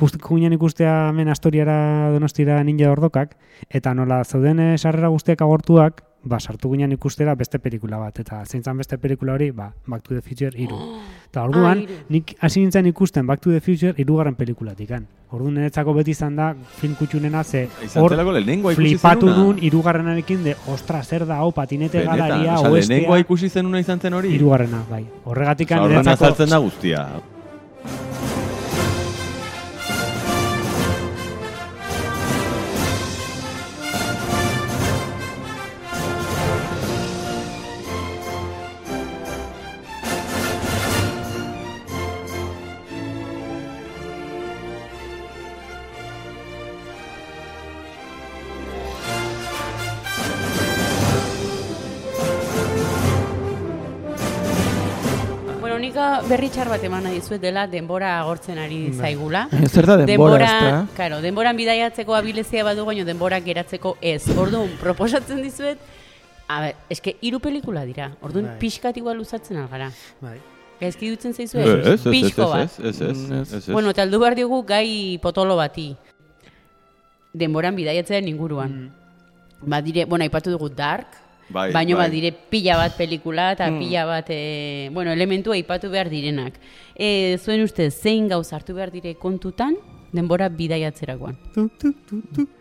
[0.00, 3.36] just jun ginen ikustea hemen astoriara donostira ninja ordokak,
[3.70, 8.40] eta nola zauden eh, sarrera guztiak agortuak, ba, sartu ginen ikustera beste pelikula bat, eta
[8.46, 10.78] zein zan beste pelikula hori, ba, Back to the Future iru.
[11.34, 15.06] Eta orduan, Ah, nik hasi nintzen ikusten Back to the Future irugarren pelikulatik, kan.
[15.34, 17.68] Orduan niretzako beti izan da film kutxunena, ze
[17.98, 18.14] hor
[18.76, 23.48] flipatu nun irugarrenarekin de, ostra, zer da, hau, patinete Benetan, galaria, osea, lehenengoa oestea, ikusi
[23.48, 24.34] zenuna izan zen hori?
[24.34, 25.04] irugarrena, bai.
[25.24, 26.24] Horregatik Osea, Horren niretzako...
[26.24, 27.06] azaltzen da guztia.
[56.28, 59.44] Berri txar bat eman nahi dizuet dela denbora agortzen ari zaigula.
[59.72, 60.86] Zer da denbora, ezta?
[60.96, 64.22] Claro, denboran bidaiatzeko abilezia badu baino denbora geratzeko ez.
[64.36, 65.80] Orduan, proposatzen dizuet,
[66.48, 68.10] a ber, eske hiru pelikula dira.
[68.22, 68.58] Orduan, Bai.
[68.62, 69.90] pixkat igual luzatzen algara.
[70.24, 70.38] Bai.
[70.80, 72.78] Gaizki dutzen zaizu Ez, ez, ez, ez, Pixko bat.
[72.80, 73.66] ez, ez, ez.
[73.70, 75.92] Bueno, eta aldu behar diogu gai potolo bati.
[77.34, 78.78] Denboran bidaiatzearen inguruan.
[79.60, 82.08] Badire, bueno, aipatu dugu Dark, Bai, baino bai.
[82.08, 86.54] badire pila bat pelikula eta pila bat, e, bueno, elementu aipatu behar direnak.
[86.94, 89.76] E, zuen ustez, zein gauza hartu behar dire kontutan,
[90.14, 91.36] denbora bidaiatzerakoan.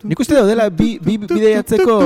[0.03, 1.97] Nik uste daudela bi, bi bideiatzeko...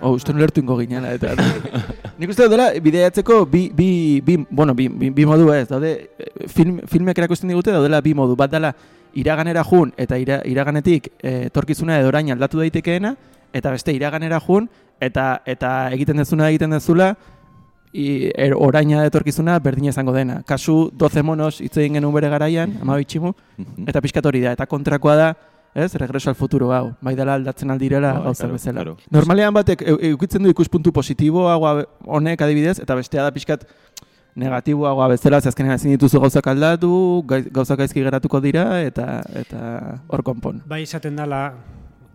[0.00, 1.34] Oh, uste nulertu ingo ginela, eta...
[2.20, 3.88] Nik uste daudela bideiatzeko bi, bi,
[4.24, 8.14] bi, bueno, bi, bi, bi modu ez, daude, eh, film, filmek erakusten digute daudela bi
[8.16, 8.72] modu, bat dela
[9.14, 13.14] iraganera jun eta ira, iraganetik eh, etorkizuna edo orain aldatu daitekeena,
[13.54, 14.68] eta beste iraganera jun
[15.00, 17.14] eta eta egiten dezuna egiten dezula,
[17.94, 20.42] i, er, oraina etorkizuna berdina izango dena.
[20.46, 23.88] Kasu 12 monos hitz egin genuen bere garaian, ama bitximu, Mhm.
[23.88, 25.34] Eta pixkat hori da, eta kontrakoa da,
[25.74, 28.74] ez, regreso al futuro hau, bai dela aldatzen aldirela Bai, gauza claro, bezala.
[28.82, 28.96] claro.
[29.10, 33.64] Normalean batek eukitzen du ikuspuntu positiboagoa honek adibidez, eta bestea da pixkat
[34.36, 40.22] negatiboagoa bezala, ze azkenean ezin dituzu gauzak aldatu, gauzak gaizki geratuko dira, eta eta hor
[40.22, 40.62] konpon.
[40.66, 41.52] Bai izaten dela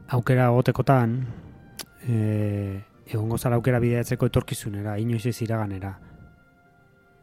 [0.09, 1.25] aukera gotekotan
[2.09, 2.81] e,
[3.13, 5.95] egongo zara aukera bideatzeko etorkizunera, inoiz ez iraganera.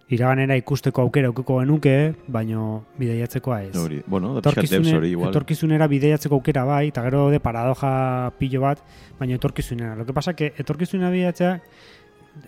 [0.08, 1.94] Iraganera ikusteko aukera aukiko genuke,
[2.30, 3.72] baino bideiatzekoa ez.
[3.76, 5.32] Hori, bueno, Etorkizune, hori igual.
[5.32, 8.84] etorkizunera bideiatzeko aukera bai, eta gero de paradoja pilo bat,
[9.18, 9.96] baina etorkizunera.
[9.96, 11.60] Lo que pasa que etorkizunera bideiatzea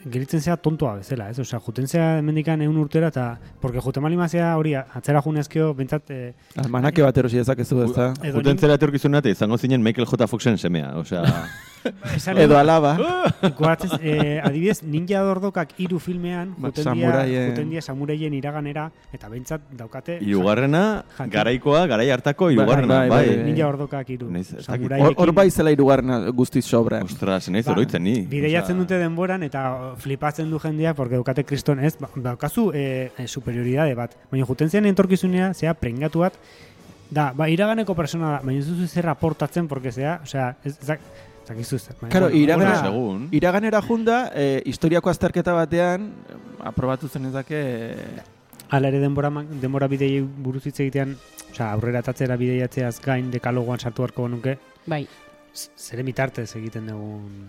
[0.05, 1.39] geritzen zea tontoa bezala, ez?
[1.39, 6.34] Osea, juten zea mendikan egun urtera, eta, porque juten malimazia hori atzera junezkeo, bentsat, eh,
[6.57, 8.12] Almanake bat erosi dezakezu, ez da?
[8.34, 10.26] Juten zera etorkizuna eta izango zinen Michael J.
[10.26, 11.22] Foxen semea, osea...
[12.16, 12.97] esan- Edo alaba.
[13.59, 16.95] Goratzen, eh, adibidez, Ninja Dordokak hiru filmean Ba, juten
[17.70, 21.32] dia, samuraien- iraganera eta bentsat daukate Hirugarrena, Jakin.
[21.32, 23.09] garaikoa, garai hartako bai, bai, bai.
[23.09, 23.36] bai.
[23.45, 24.28] Ninja Dordokak hiru.
[25.16, 27.01] Hor bai zela irugarna guztiz sobra.
[27.05, 28.20] Ostras, naiz Ba, oroitzen ni.
[28.26, 29.62] Bideiatzen dute denboran eta
[29.99, 34.16] flipatzen du jendeak porque daukate kriston ez, ba, daukazu eh, eh, superioridade bat.
[34.31, 36.35] Baina juten zen entorkizunea, zea prengatu bat,
[37.11, 41.01] da, ba, iraganeko persona da, baina ez duzu zer aportatzen, porque zea, osea, ez, ezak,
[41.49, 41.97] zakizu zer.
[42.01, 42.29] Baina, Claro,
[42.85, 43.29] segun.
[43.33, 46.11] Iraganera junda, eh, historiako azterketa batean,
[46.61, 47.62] aprobatu zen ezake...
[47.95, 48.26] eh,
[48.70, 49.31] Hala ere denbora,
[49.62, 51.14] denbora bidei buruz hitz egitean,
[51.55, 55.07] osea, aurrera tatzera bideiatzeaz gain dekalogoan sartu beharko genuke, Bai,
[55.55, 57.49] z- zere mitartez egiten dugun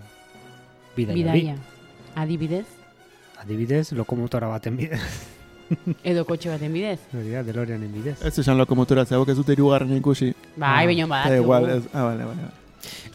[0.96, 1.18] bidaia.
[1.34, 1.58] bidaia.
[2.16, 2.66] Adibidez,
[3.42, 5.00] Adibidez, lokomotora baten bidez.
[6.04, 7.00] edo kotxe baten bidez.
[7.14, 8.18] Hori da, DeLoreanen bidez.
[8.26, 10.34] Ez esan lokomotora, zeagok ez dute irugarren ikusi.
[10.58, 11.44] Bai, Ah, Da badakigu.
[11.44, 12.50] igual, ez, ah, vale, vale.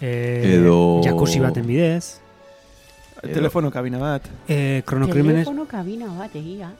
[0.01, 2.20] Eh, Edo- Jacuzzi baten bidez.
[3.22, 4.22] Edo- Telefono kabina bat.
[4.49, 6.70] Eh, kronokrimenes, Telefono kabina bat egia.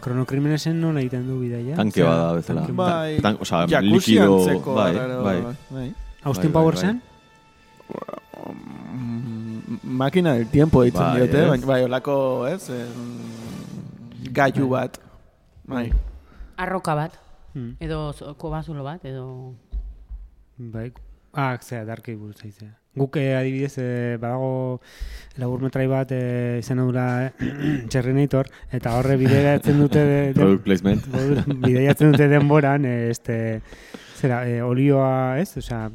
[0.00, 1.76] kronokrimenesen nola egiten du bidaia?
[1.76, 2.60] Tanke bada bezala.
[2.62, 3.20] tanke- Bai.
[3.20, 4.36] Tan, osea, Jacuzzi likido,
[4.74, 5.42] bai, bai.
[5.70, 5.94] bai.
[6.24, 7.02] Austin bai, bai, Powersen?
[8.94, 9.33] Mm,
[9.84, 12.14] Makina del tiempo ditzen Bai, diote, baina bai, olako,
[12.48, 13.18] ez, em,
[14.32, 14.96] gailu bat.
[15.68, 15.90] Bai.
[16.56, 17.18] Arroka bat.
[17.54, 19.54] Hmm, Edo kobazulo bat, edo...
[20.56, 20.92] bai.
[21.34, 22.70] Ah, zera, darkei buruz zaizea.
[22.94, 24.80] Guk eh, adibidez eh, badago
[25.42, 27.32] laburmetrai bat eh, izan dura eh,
[27.90, 31.08] Txerrinator, eta horre bideiatzen dute de, de, Product placement.
[31.66, 33.36] bideiatzen dute denboran, eh, este,
[34.14, 35.56] zera, eh, olioa, ez?
[35.58, 35.88] Osea,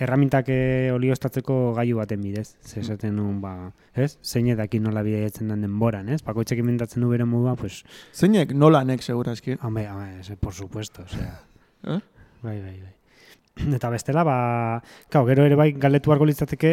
[0.00, 2.54] erramintak eh, olio estatzeko gailu baten bidez.
[2.64, 4.14] Ze esaten nun, ba, ez?
[4.24, 6.22] Zein edakin nola bideiatzen den denboran, ez?
[6.26, 7.82] Bakoitzek inventatzen du bere modua, pues,
[8.14, 9.58] Zeinek nolanek, seguraski.
[9.62, 11.40] Hombre, hombre, ese, por supuesto, o sea.
[11.82, 11.96] Eh?
[12.42, 13.72] Bai, bai, bai.
[13.76, 16.72] Eta bestela, ba, kau, gero ere bai galdetu beharko litzateke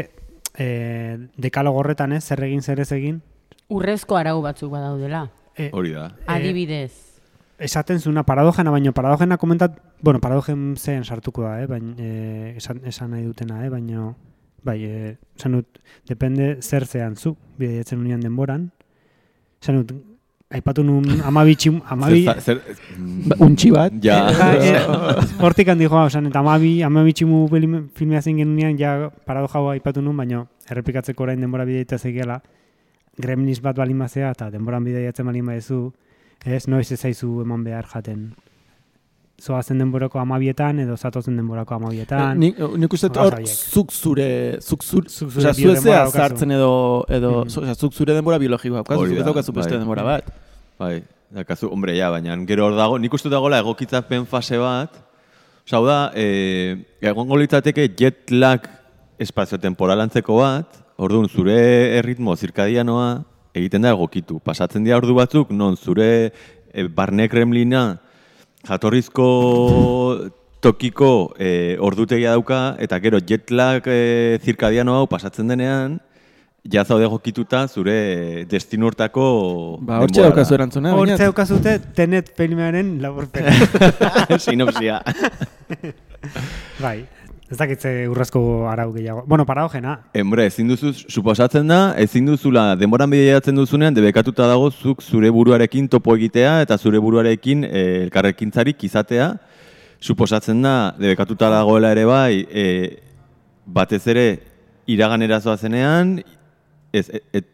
[0.60, 3.22] eh, dekalogo horretan, ez, zer egin, zer ez egin.
[3.72, 5.30] Urrezko arau batzuk badaudela.
[5.56, 6.10] Eh, Hori da.
[6.28, 7.07] Adibidez.
[7.58, 12.82] Esaten zuna paradojena, baina paradojena komentat, bueno, paradojen zen sartuko da, eh, baina eh, esan,
[12.86, 14.14] esan nahi dutena, eh, baina
[14.68, 15.80] Bai, e, esan dut,
[16.10, 18.72] depende zer zean zu, bidaiatzen unian denboran.
[19.62, 19.93] Esan dut,
[20.51, 22.24] aipatu nun amabitxi, amabi...
[22.26, 22.60] Zer, zer,
[23.30, 23.95] Ba, Untxi bat.
[24.03, 24.18] ja.
[24.58, 27.45] Eh, eh, Hortik handi joa, osan, eta amabi, amabitximu
[27.95, 32.41] filmea zen genunean, ja parado jaua aipatu nun, baina errepikatzeko orain denbora bidaieta zegiela,
[33.18, 35.82] gremlins bat balin bazea, eta denboran bidaiatzen balin badezu,
[36.46, 38.34] ez, noiz ez zaizu eman behar jaten.
[39.38, 42.40] Zoazen denborako amabietan, edo zatozen denborako amabietan.
[42.42, 46.18] Nik, nik uste hor, zuk zure, zuk zure, Zuk zure zu ezea biodenbora daukazu.
[46.18, 47.48] sartzen edo, edo Mhm.
[47.48, 48.82] osea, zuk zure denbora biologikoa.
[48.82, 49.80] daukazu, zuk ez da, daukazu beste bai.
[49.80, 50.32] denbora bat.
[50.80, 54.90] Bai, dakazu, hombre, ja, baina gero hor dago, nik uste dagoela egokitzapen fase bat,
[55.68, 58.62] Osa, hau da, e, egongo litzateke jet lag
[59.20, 60.66] espazio-temporal antzeko bat,
[60.98, 63.26] orduan zure erritmo zirkadianoa
[63.58, 64.39] egiten da egokitu.
[64.43, 66.32] Pasatzen dira ordu batzuk, non zure
[66.74, 67.97] e, barne kremlina
[68.68, 69.28] jatorrizko
[70.62, 75.99] tokiko e, ordutegia dauka, eta gero jet lag e, zirkadiano hau pasatzen denean,
[76.68, 79.28] ja zaude egokituta zure destino hortako
[79.88, 80.93] Ba, hortxe daukazu erantzuna.
[80.97, 83.53] Baina- daukazute Tenet filmearen laburpena.
[84.43, 84.99] Sinopsia.
[86.82, 87.05] bai,
[87.48, 89.24] ez dakitze urrezko arau gehiago.
[89.26, 89.93] Bueno, paraogena.
[90.20, 95.88] Hombre, ezin duzu, suposatzen da, ezin duzula denboran bideiatzen duzunean, debekatuta dago zuk zure buruarekin
[95.88, 99.30] topo egitea eta zure buruarekin e, elkarrekintzarik izatea.
[100.04, 102.66] Suposatzen da, debekatuta dagoela ere bai, e,
[103.66, 104.26] batez ere
[104.88, 106.18] iraganera zoazenean,
[106.91, 107.48] ez, et, et,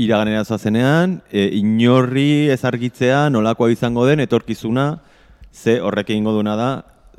[0.00, 4.94] iraganera zoazenean, e, inorri ezargitzea nolakoa izango den etorkizuna,
[5.52, 6.70] ze horrek egingo duna da,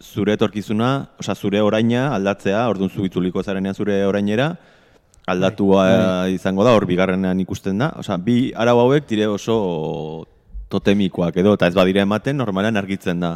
[0.02, 0.92] zure etorkizuna,
[1.22, 4.52] osea zure oraina aldatzea, orduan zu itzuliko zarenean zure orainera,
[5.32, 7.92] aldatua izango da, hor bigarrenean ikusten da.
[8.02, 9.58] Osea, bi arau hauek dire oso
[10.72, 13.36] totemikoak edo, eta ez badira ematen, normalean argitzen da.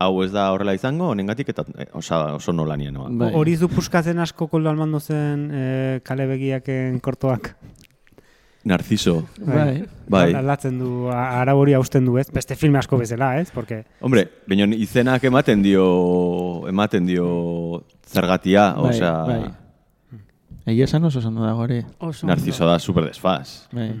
[0.00, 3.10] Hau ez da horrela izango, honengatik eta eh, osea, oso nolanienoa.
[3.20, 3.34] Bai.
[3.36, 5.64] Hori zu puskatzen asko koldo almando zen e,
[6.06, 7.52] kale begiaken kortoak.
[8.64, 9.24] Narciso.
[9.40, 9.84] Bai.
[10.10, 10.34] Bai.
[10.36, 12.26] Aldatzen du, a- arau hori hausten du, ez?
[12.30, 13.50] Beste filme asko bezala, ez?
[13.54, 19.40] Porque, Hombre, baina izenak ematen dio ematen dio zergatia, Bai, osea, bai.
[20.66, 21.80] Egia esan oso dago hori.
[21.98, 22.26] Oso.
[22.26, 23.66] Narciso da super desfaz.
[23.72, 23.94] Bai.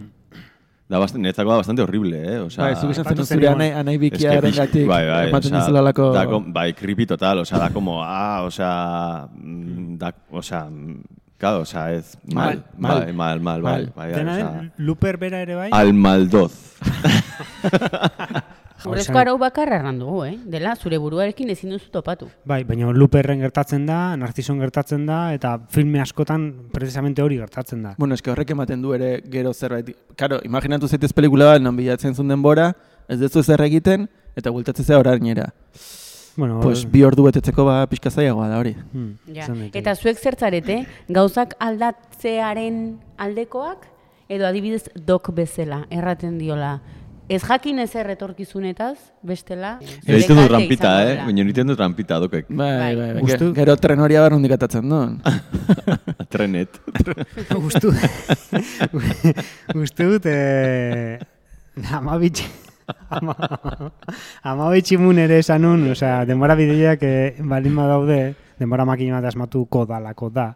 [0.90, 2.38] Da bastante, netzako da bastante horrible, eh?
[2.42, 5.52] Osea, Bai, zuk esan zen zure anai, anai Es que pix- gatik, bai, bai, ematen
[5.54, 6.12] osea, dizulalako...
[6.12, 10.42] da com- bai, creepy total, o sea, da como, ah, o sea, mm, da, o
[10.42, 11.00] sea, mm,
[11.40, 13.92] claro, o sea, es mal, Mal, mal, mal, mal, mal.
[13.96, 15.70] bai, bai, dena den, Luper bera ere bai?
[15.72, 16.52] al maldoz.
[18.80, 20.38] Urrezko arau bakarra erran dugu, eh?
[20.48, 22.30] Dela, zure buruarekin ezin duzu topatu.
[22.48, 27.92] Bai, baina Luperren gertatzen da, Narcison gertatzen da, eta filme askotan precisamente hori gertatzen da.
[28.00, 29.92] Bueno, eske horrek ematen du ere gero zerbait.
[30.16, 32.70] Karo, imaginatu zaitez pelikula bat, non bilatzen zuen denbora,
[33.06, 35.50] ez dezu zer egiten, eta bultatzen zea orainera.
[36.36, 38.74] Bueno, Pues bi ordu betetzeko ba pixka zailagoa da hori.
[38.92, 39.46] hmm, Ja.
[39.72, 43.86] Eta zuek zertzarete, gauzak aldatzearen aldekoak,
[44.28, 46.80] edo adibidez dok bezala, erraten diola.
[47.30, 49.78] Ez jakin ez erretorkizunetaz, bestela.
[49.78, 50.56] zure Egiten du izango
[51.12, 51.20] eh?
[51.26, 52.46] Baina egiten du trampita, dokek.
[52.48, 52.96] Bai, Bai.
[52.96, 53.22] bai, bai.
[53.22, 55.20] Ustu- Ge- Gero tren hori abar nondik atatzen duen.
[56.30, 56.80] Trenet.
[57.54, 57.92] Gustu,
[59.74, 61.18] gustu dut, eh,
[61.92, 62.42] amabitx,
[63.10, 63.34] ama,
[64.42, 68.20] amabitximun ere esan nun, osea, denbora bideak eh, balin badaude,
[68.60, 70.50] denbora makina bat asmatuko dalako da.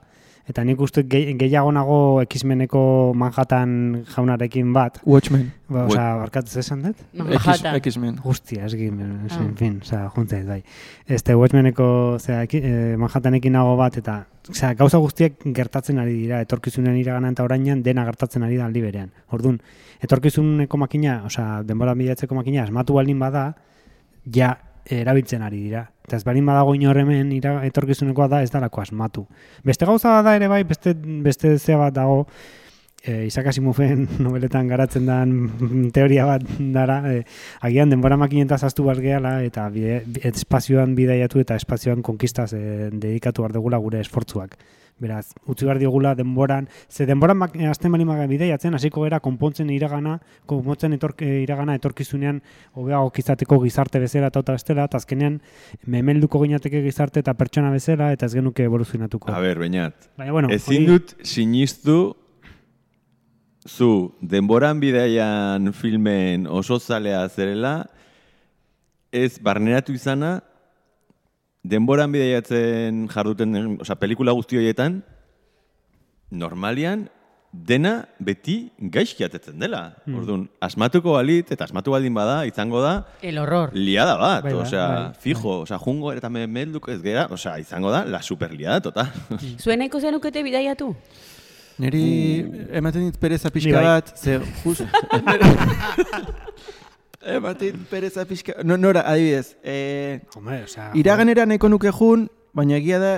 [0.44, 1.94] Eta nik uste gehi, gehiago nago
[2.26, 4.98] X-meneko Manhattan jaunarekin bat.
[5.08, 5.46] Watchmen.
[5.72, 6.98] Ba, osea, barkatuz esan dut?
[7.16, 7.78] Manhattan.
[7.80, 8.18] X-Men.
[8.20, 9.38] Guztia, ez egin, Ah.
[9.40, 10.58] en fin, osea, juntzait, bai.
[11.06, 16.94] Este Watchmeneko, eki- eh, Manhattanekin nago bat, eta, osea, gauza guztiak gertatzen ari dira, etorkizunen
[17.00, 19.12] iraganan eta orainan dena gertatzen ari da aldi berean.
[19.30, 19.62] Orduan,
[20.04, 23.48] etorkizuneko makina, osea, denbora bilatzeko makina, asmatu baldin bada,
[24.32, 25.86] ja, erabiltzen ari dira.
[26.04, 29.24] Eta ez balin badago inor hemen etorkizunekoa da ez dalako asmatu.
[29.64, 30.92] Beste gauza da ere bai, beste,
[31.24, 32.26] beste zea bat dago,
[33.04, 36.44] e, Isaac Asimoveen nobeletan garatzen den teoria bat
[36.74, 37.24] dara, e,
[37.64, 40.02] agian denbora makinetaz aztu behar gehala, eta bide,
[40.32, 44.58] espazioan bidaiatu eta espazioan konkistaz e, dedikatu behar dugula gure esfortzuak.
[45.02, 49.70] Beraz, utzi behar diogula denboran, ze denboran mak- azten bali maga bidaiatzen, hasiko gara konpontzen
[49.74, 52.40] iragana, konpontzen etork, e, iragana etorkizunean
[52.78, 55.40] hobeago izateko gizarte bezala eta bestela, eta azkenean
[55.86, 59.32] memelduko ginateke gizarte eta pertsona bezala, eta ez genuke evoluzionatuko.
[59.34, 60.10] A ber, bainat.
[60.16, 62.14] Baina, bueno, Ezin dut sinistu
[63.66, 67.90] zu denboran bidaian filmen oso zalea zerela,
[69.10, 70.42] ez barneratu izana,
[71.64, 75.00] denboran bidaiatzen jarduten, osea, pelikula guzti horietan,
[76.30, 77.08] normalian,
[77.54, 79.94] dena beti gaizki atetzen dela.
[80.10, 83.70] Orduan, asmatuko balit, eta asmatu baldin bada, izango da, El horror.
[83.78, 87.58] liada bat, Bai, bai, osea, bai, fijo, osea, jungo eta me melduk ez gera, osea,
[87.62, 89.06] izango da, la super liada, total.
[89.62, 90.90] Zuen nahiko zenukete bidaiatu?
[91.78, 92.02] Neri
[92.78, 93.84] ematen dit pereza pixka bai.
[93.84, 94.82] bat, ze just...
[97.26, 98.54] ematen dit pereza pixka...
[98.64, 103.14] No, nora, adibidez, eh, Hombre, o sea, iraganera nahiko nuke jun, baina egia da,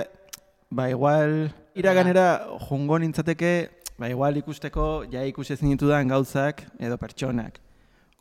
[0.69, 7.59] ba igual, iraganera jungo nintzateke, ba igual ikusteko, ja ikusi ezin ditudan gauzak edo pertsonak.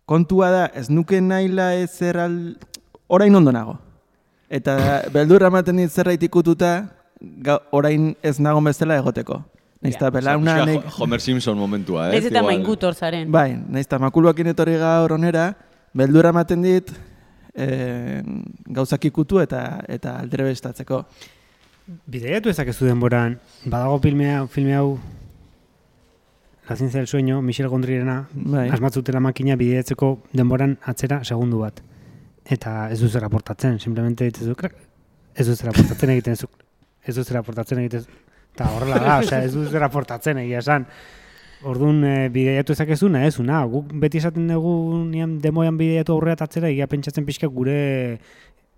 [0.06, 2.38] Kontua da, ez nuke naila ez zer al...
[3.08, 3.78] orain ondo nago.
[4.48, 6.88] Eta beldurra ematen dit zerbait ikututa,
[7.20, 9.42] ga, orain ez nago bezala egoteko.
[9.82, 10.56] Naiz eta belauna...
[10.98, 12.22] Homer Simpson momentua, ez?
[12.22, 13.30] Ez eta maingutor zaren.
[13.32, 15.50] Bai, naiz eta makuluakin etorri gaur onera,
[15.96, 16.92] beldura ematen dit,
[17.56, 18.22] e,
[18.78, 21.02] gauzak ikutu eta eta aldere bestatzeko.
[22.10, 24.98] Bideiatu ezakezu denboran, badago filme hau, filme hau
[26.68, 28.68] La ciencia del sueño, Michel Gondrirena, Bai.
[28.70, 31.78] asmatzutela makina bideiatzeko denboran atzera segundu bat.
[32.44, 34.74] Eta ez du zer aportatzen, simplemente ditzu, krak,
[35.34, 36.48] ez du zer aportatzen egiten zu,
[37.04, 38.10] ez du zer aportatzen egiten zu.
[38.54, 40.88] Eta horrela da, osea, ez du zer aportatzen egia esan.
[41.66, 44.72] Orduan e, bideiatu ezakezuna, ez, una, guk beti esaten dugu
[45.08, 47.76] nian demoian bideiatu aurrera eta atzera, egia pentsatzen pixka gure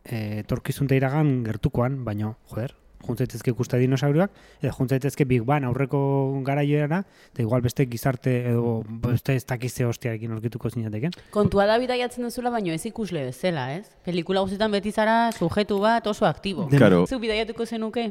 [0.08, 2.72] e, torkizunte iragan gertukoan, baino, joder,
[3.04, 4.32] juntzaitezke ikuste dinosaurioak,
[4.62, 6.00] edo juntzaitezke Big Bang aurreko
[6.46, 11.12] garaioera, eta igual beste gizarte edo beste ez dakizte hostiarekin aurkituko zinateken.
[11.34, 13.84] Kontua da bidaiatzen duzula, baino ez ikusle bezala, ez?
[14.08, 16.66] Pelikula guztietan beti zara sujetu bat oso aktibo.
[16.72, 17.04] Dem- Claro.
[17.06, 18.08] Zu bidaiatuko zenuke?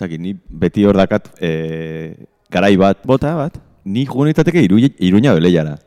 [0.00, 2.14] Zaki, ni beti hor dakat e,
[2.50, 3.54] garai bat, Bota bat.
[3.84, 5.78] ni jugo nitateke iru, iruña beleiara.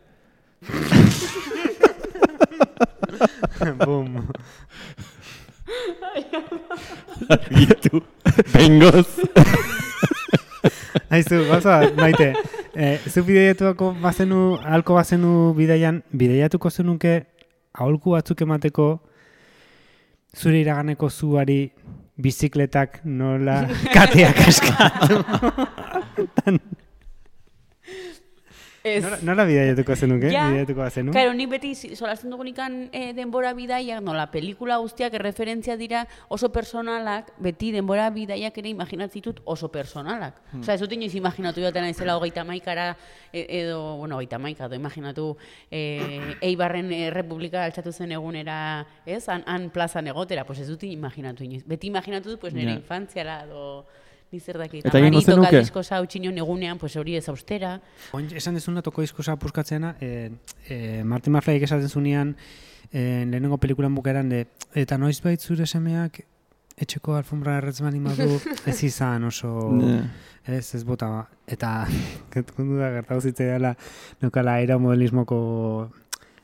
[3.85, 4.27] Bum.
[7.29, 8.01] Argitu,
[8.53, 9.07] bengoz.
[11.09, 12.33] Aizu, gauza, bat, maite,
[12.75, 17.13] eh, zu bideiatuako bazenu, ahalko bazenu bidaian, bideiatuko zenuke
[17.73, 18.87] aholku batzuk emateko
[20.35, 21.71] zure iraganeko zuari
[22.17, 23.63] bizikletak nola
[23.95, 25.23] kateak askatu.
[28.85, 28.99] Ez.
[29.01, 30.27] nola, nola bidaiatuko zenuke?
[30.27, 31.13] Ja, Bidaiatuko bazenu?
[31.15, 36.49] Claro, ni beti si- solasten dugunikan e, denbora bidaiak, nola, pelikula guztiak erreferentzia dira oso
[36.51, 40.35] personalak, beti denbora bidaiak ere imaginatzitut oso personalak.
[40.51, 40.65] Hmm.
[40.65, 42.89] Osea, ez dut inoiz imaginatu joaten naizela hogeita maikara,
[43.31, 45.29] e, edo, bueno, hogeita maika, edo imaginatu
[45.71, 48.59] e, Eibarren e, Republika altxatu zen egunera,
[49.05, 51.63] ez, han, han plazan egotera, pues ez dut imaginatu inoiz.
[51.65, 52.79] Beti imaginatu dut, pues nire Ja.
[52.83, 53.85] infantziara, edo,
[54.33, 55.51] ni zer dakit, Eta egingo amarito zenuke?
[55.53, 57.77] kaldisko zautxinon egunean, pues hori ez austera.
[58.17, 60.31] Oin, esan dezuna toko diskosa puskatzeana, e,
[60.67, 62.35] e, Martin McFly esaten zunean,
[62.91, 66.23] e, lehenengo pelikulan bukaeran, de, eta noiz zure semeak
[66.77, 69.71] etxeko alfombra erretzman imadu ez izan oso...
[69.77, 70.03] Ne.
[70.43, 71.21] Ez, ez bota ba.
[71.47, 71.85] Eta,
[72.33, 73.75] kontu da, gertatu zitze dela,
[74.19, 75.37] nukala aeromodelismoko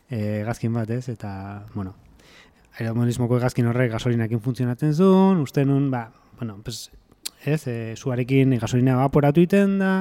[0.08, 1.10] e, gazkin bat, ez?
[1.12, 1.98] Eta, bueno,
[2.78, 6.06] aeromodelismoko gazkin horrek gasolinakin funtzionatzen zuen, uste nun, ba,
[6.40, 6.88] bueno, pues,
[7.46, 9.94] ez, e, zuarekin gasolina evaporatu iten da,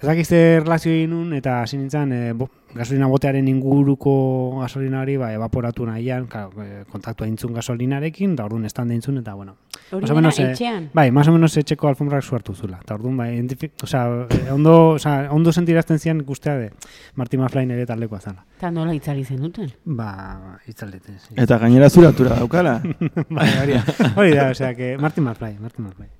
[0.00, 5.18] ez dakizte relazio egin nun, eta hasi nintzen, e, bo, gasolina botearen inguruko gasolina hori,
[5.20, 9.56] ba, evaporatu nahian, claro, e, kontaktua intzun gasolinarekin, da orduan estanda intzun, eta, bueno,
[9.92, 10.90] Hori o menos, eh, etxean.
[10.94, 12.78] Bai, más o menos etxeko alfombrak suertu zula.
[12.78, 16.70] Eta orduan, bai, identifi- osea, eh, ondo, osea, ondo sentirazten zian ikustea de
[17.16, 18.44] Martin McFly ere taldekoa zala.
[18.56, 19.72] Eta nola itzali zen duten?
[19.84, 21.18] Ba, itzaldeten.
[21.34, 22.78] Eta gainera zuratura daukala.
[23.36, 23.84] bai, hori da,
[24.14, 26.19] hori da, osea, que Martin McFly, Martin McFly.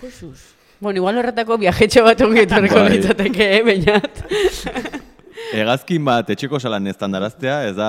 [0.00, 0.54] Jesus.
[0.80, 2.96] Bueno, igual horretako viajetxo bat ongi etorriko Bai.
[2.96, 4.22] litzateke, eh, bainat.
[5.54, 7.88] Hegazkin bat etxeko salan estandaraztea, ez da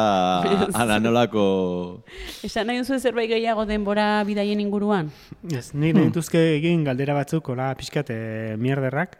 [0.77, 1.45] ala nolako...
[2.45, 5.09] Esan nahi duzu zerbait gehiago denbora bidaien inguruan?
[5.49, 8.19] Ez, ni nahi dituzke egin galdera batzuk, hola pixkat e,
[8.61, 9.17] mierderrak.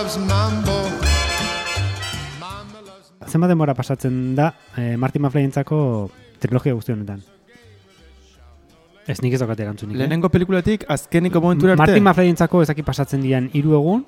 [0.00, 0.72] Loves mambo.
[3.28, 7.20] Zenbat denbora pasatzen da e, Martin entzako trilogia guzti honetan?
[9.06, 9.94] Ez nik ez daukate erantzunik.
[9.94, 9.98] eh?
[9.98, 12.00] Lehenengo pelikulatik azkeniko momentura arte.
[12.00, 14.06] Martin entzako ezaki pasatzen dian hiru egun,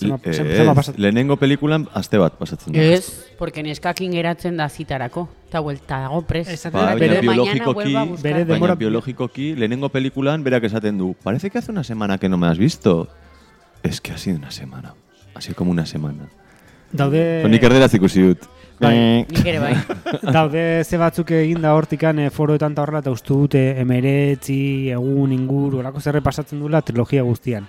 [0.00, 2.80] Eh, pasatzen lehenengo pelikulan aste bat pasatzen da.
[2.80, 5.28] Ez, porque neskakin geratzen da zitarako.
[5.48, 6.48] Eta huelta dago pres.
[6.72, 11.70] Ba, bere- biologikoki, bere baina denbora- biologikoki, lehenengo pelikulan berak esaten du, parece que hace
[11.72, 13.08] una semana que no me has visto.
[13.82, 14.94] Es que ha sido una semana.
[15.40, 16.28] Sido como una semana.
[16.92, 17.44] daude...
[17.48, 18.46] Nik erderaz ikusi dut.
[18.80, 18.94] Bai.
[18.96, 19.74] Eh, Nik ere bai.
[20.36, 25.32] Daude ze batzuk egin da hortikan e, foroetan eta horrela eta uste dute emeretzi, egun,
[25.36, 27.68] inguru, olako zerre pasatzen duela trilogia guztian.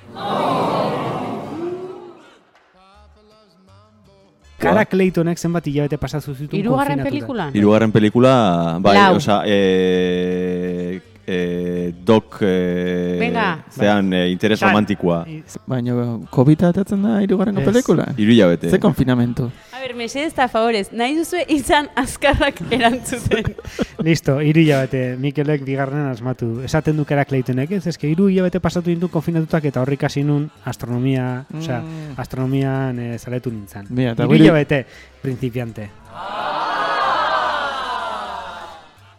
[4.62, 7.54] Kara Claytonek zenbat hilabete pasatu zituen Hirugarren pelikulan.
[7.58, 9.16] Hirugarren pelikula, bai, Lau.
[9.18, 13.64] osea, eh, eh, Doc, eh, Venga.
[13.70, 15.26] zean, eh, interes romantikoa.
[15.68, 17.68] Baina, COVID atatzen da irugarrengo Ez.
[17.68, 18.08] pelikula?
[18.18, 18.70] Hiru hilabete.
[18.70, 19.50] Ze konfinamentu.
[19.72, 23.56] A ber, mesedez eta favorez, nahi duzue izan azkarrak erantzuten.
[24.06, 26.62] Listo, hiru hilabete, Mikelek bigarrenen asmatu.
[26.64, 30.50] Esaten du Kara Claytonek, ez, eske hiru hilabete pasatu ditu konfinatutak eta horrik hasi nun
[30.66, 32.14] astronomia, osea, Mm.
[32.22, 33.88] astronomian eh, zaletu nintzen.
[33.90, 34.86] Mira, Hiru hilabete,
[35.22, 35.90] principiante.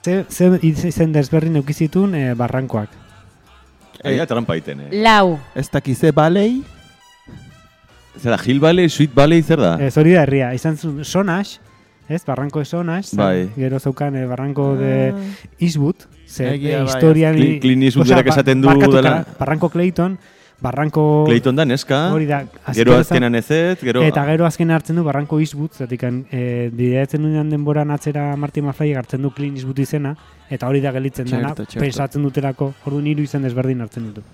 [0.02, 2.88] Ze, ze izen desberdin eukizitun eh, barrankoak.
[4.02, 5.02] Egia trampa iten, eh.
[5.04, 5.36] Lau.
[5.54, 6.62] Ez dakize balei,
[8.20, 9.76] Zera, Hill Valley, Sweet Valley, zer da?
[9.80, 11.54] Ez hori da herria, izan zuen Sonax,
[12.12, 13.46] ez, barranko de Sonax, zen, Bai.
[13.56, 14.90] gero zeukan eh, barranko de
[15.58, 17.38] Eastwood, ze Egia, eh, bai, historian...
[17.38, 20.18] Clint- Clint Eastwood berak esaten du dela- Barranko Clayton,
[20.62, 21.24] barranko...
[21.26, 21.98] Clayton da, neska.
[22.14, 22.42] Hori da.
[22.76, 24.02] Gero azken- azkenan ezet, gero...
[24.06, 28.94] Eta gero azken hartzen du Barranko Eastwood, zatik e, bideatzen duenan denboran atzera Marty McFly
[28.98, 30.14] hartzen du Clint Eastwood izena,
[30.50, 31.84] eta hori da gelitzen dena, Txerto, txerto.
[31.84, 34.24] pensatzen dutelako, orduan hiru izen desberdin hartzen ditu.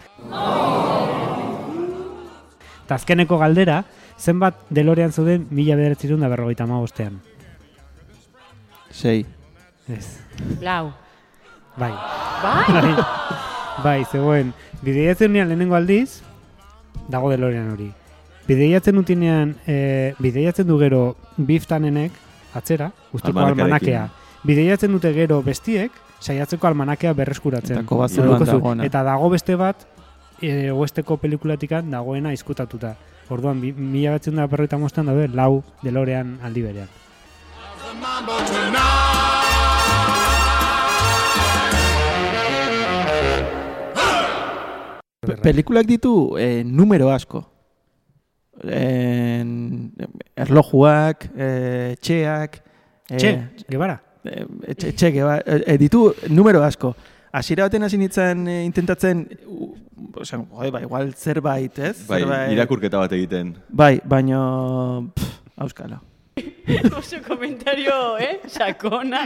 [2.84, 3.82] Eta azkeneko galdera,
[4.18, 7.20] zenbat delorean zeuden mila bederatzerun da berrogeita bostean.
[8.90, 9.26] sei.
[9.88, 10.18] Ez.
[10.60, 10.92] Lau.
[11.78, 11.92] Bai.
[12.42, 12.94] Bai?
[13.84, 14.52] bai, zegoen,
[14.82, 16.20] bideiatzen unean lehenengo aldiz,
[17.08, 17.90] dago delorean hori.
[18.48, 22.12] Bideiatzen utinean, e, bideiatzen du gero biftanenek,
[22.54, 22.92] atzera,
[23.44, 23.64] Almanakarekin.
[23.64, 24.08] almanakea.
[24.44, 27.76] Bideiatzen dute gero bestiek, saiatzeko almanakea berreskuratzen.
[28.46, 28.52] Eta.
[28.86, 29.86] Eta dago beste bat,
[30.40, 32.96] e, oesteko pelikulatikan dagoena izkutatuta.
[33.28, 36.88] Orduan, bi- mila batzen da berroita mostan daude, lau delorean aldi berean.
[45.28, 47.44] Pe- Pelikulak ditu eh, numero asko.
[48.64, 49.92] En,
[50.34, 52.56] erlojuak, eh, etxeak,
[53.10, 53.32] eh, Txe,
[53.70, 54.00] gebara?
[54.24, 56.94] eh, etxe, etxe, geba- eh, eh, ditu numero asko.
[57.32, 59.74] Hasiera baten hasi nintzen eh, intentatzen, u-
[60.16, 62.06] osan, jode, ba, igual zerbait, ez?
[62.08, 63.54] Bai, zerbait, irakurketa bat egiten.
[63.68, 66.00] Bai, baino, pff, auskalo.
[66.98, 68.40] Oso komentario, eh?
[68.48, 69.22] Sakona.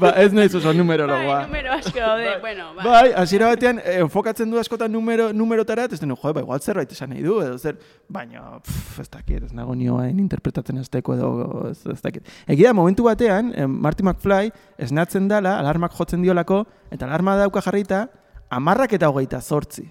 [0.00, 1.38] Ba, ez nahiz oso Bai, numerologoa.
[1.46, 2.32] numero asko daude.
[2.40, 2.84] Bueno, bai.
[2.86, 6.60] Bai, hasiera batean eh, enfokatzen du askotan numero numerotara, eta ez denu, jo, ba, igual
[6.60, 7.78] zerbait esan nahi du, edo zer,
[8.08, 11.30] baina, pff, ez dakit, ez nago nioain interpretatzen azteko edo,
[11.70, 12.26] ez, ez dakit.
[12.50, 18.06] Egia, momentu batean, eh, Marty McFly esnatzen dala, alarmak jotzen diolako, eta alarma dauka jarrita,
[18.50, 19.86] amarrak eta hogeita zortzi.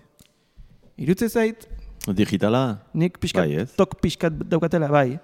[1.00, 1.68] Irutze zait,
[2.16, 3.74] Digitala, nik pixkat, Bai, ez?
[3.78, 5.20] tok pixkat daukatela, bai,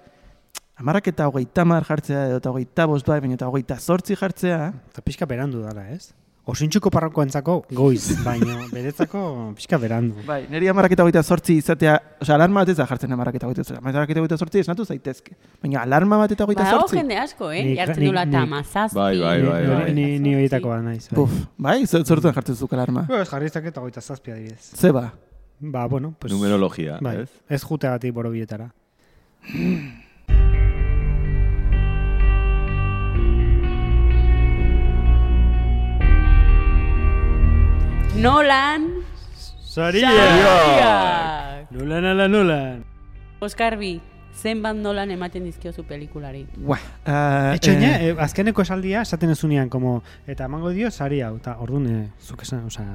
[0.76, 4.72] amarrak eta hogeita mar jartzea, edo eta hogeita bost bai, baina eta hogeita zortzi jartzea,
[4.92, 6.12] Eta pixka berandu dala, ez?
[6.46, 9.20] Osintxuko parrankoentzako goiz, baino beretzako
[9.56, 10.20] pixka berandu.
[10.28, 13.48] Bai, niri amarrak eta hogeita sortzi izatea, osea, alarma bat ez da jartzen amarrak eta
[13.48, 13.80] hogeita sortzi.
[13.82, 15.34] Amarrak eta hogeita sortzi esnatu zaitezke.
[15.64, 17.00] Baina alarma bat eta hogeita Badago sortzi.
[17.00, 17.74] jende asko, eh?
[17.80, 18.94] Jartzen dula nik- tamazazpi.
[19.00, 19.92] Bai, bai, bai, Ni- bai.
[19.98, 21.08] Ni, ni horietako bat naiz.
[21.10, 21.16] Bai.
[21.18, 23.02] Puf, bai, zortuan jartzen zuk alarma.
[23.10, 24.70] Bueno, ez jarri izaket hogeita zazpia adibidez.
[24.76, 25.08] Ze ba,
[25.58, 26.32] Ba, bueno, pues...
[26.32, 27.30] numerologia, Bai, ez?
[27.48, 28.70] ez juteagatik borobietara.
[38.14, 39.02] Nolan.
[39.60, 40.08] Saria!
[41.70, 42.84] Nulan ala nulan!
[43.40, 44.00] Oskar bi,
[44.32, 46.46] zenbat nolan ematen dizkiozu pelikulari.
[46.56, 51.58] Buah, uh, Etxoine, eh, azkeneko esaldia esaten ezunean, como, eta emango dio sari hau, eta
[51.60, 52.86] orduan, eh, zuk esan, osea,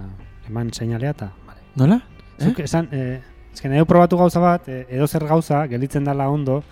[0.50, 1.60] eman seinalea eta, vale.
[1.76, 2.00] Nola?
[2.42, 3.20] Zuk esan, eh,
[3.54, 6.64] ezken edo probatu gauza bat, eh, edo zer gauza, gelditzen dala ondo,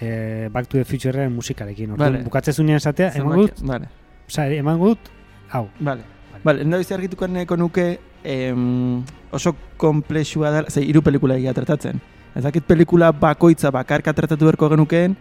[0.00, 1.92] eh, Back to the Futureen musikarekin.
[1.92, 2.24] Orduan, Vale.
[2.24, 3.88] bukatzezunean esatea, emango dut, Vale,
[4.28, 5.08] osea, emango dut,
[5.52, 5.70] hau.
[5.80, 6.15] vale.
[6.46, 7.86] Vale, enda bizi argituko nahiko nuke
[8.22, 9.02] em,
[9.34, 11.98] oso komplexua da, ze hiru pelikula egia tratatzen.
[12.36, 15.16] Ez dakit pelikula bakoitza bakarka tratatu beharko genukeen,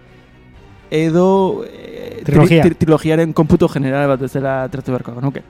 [0.91, 1.25] edo
[1.65, 2.63] tri- Trilogia.
[2.67, 5.41] tri- trilogiaren konputo general bat bezala tratu beharko genuke.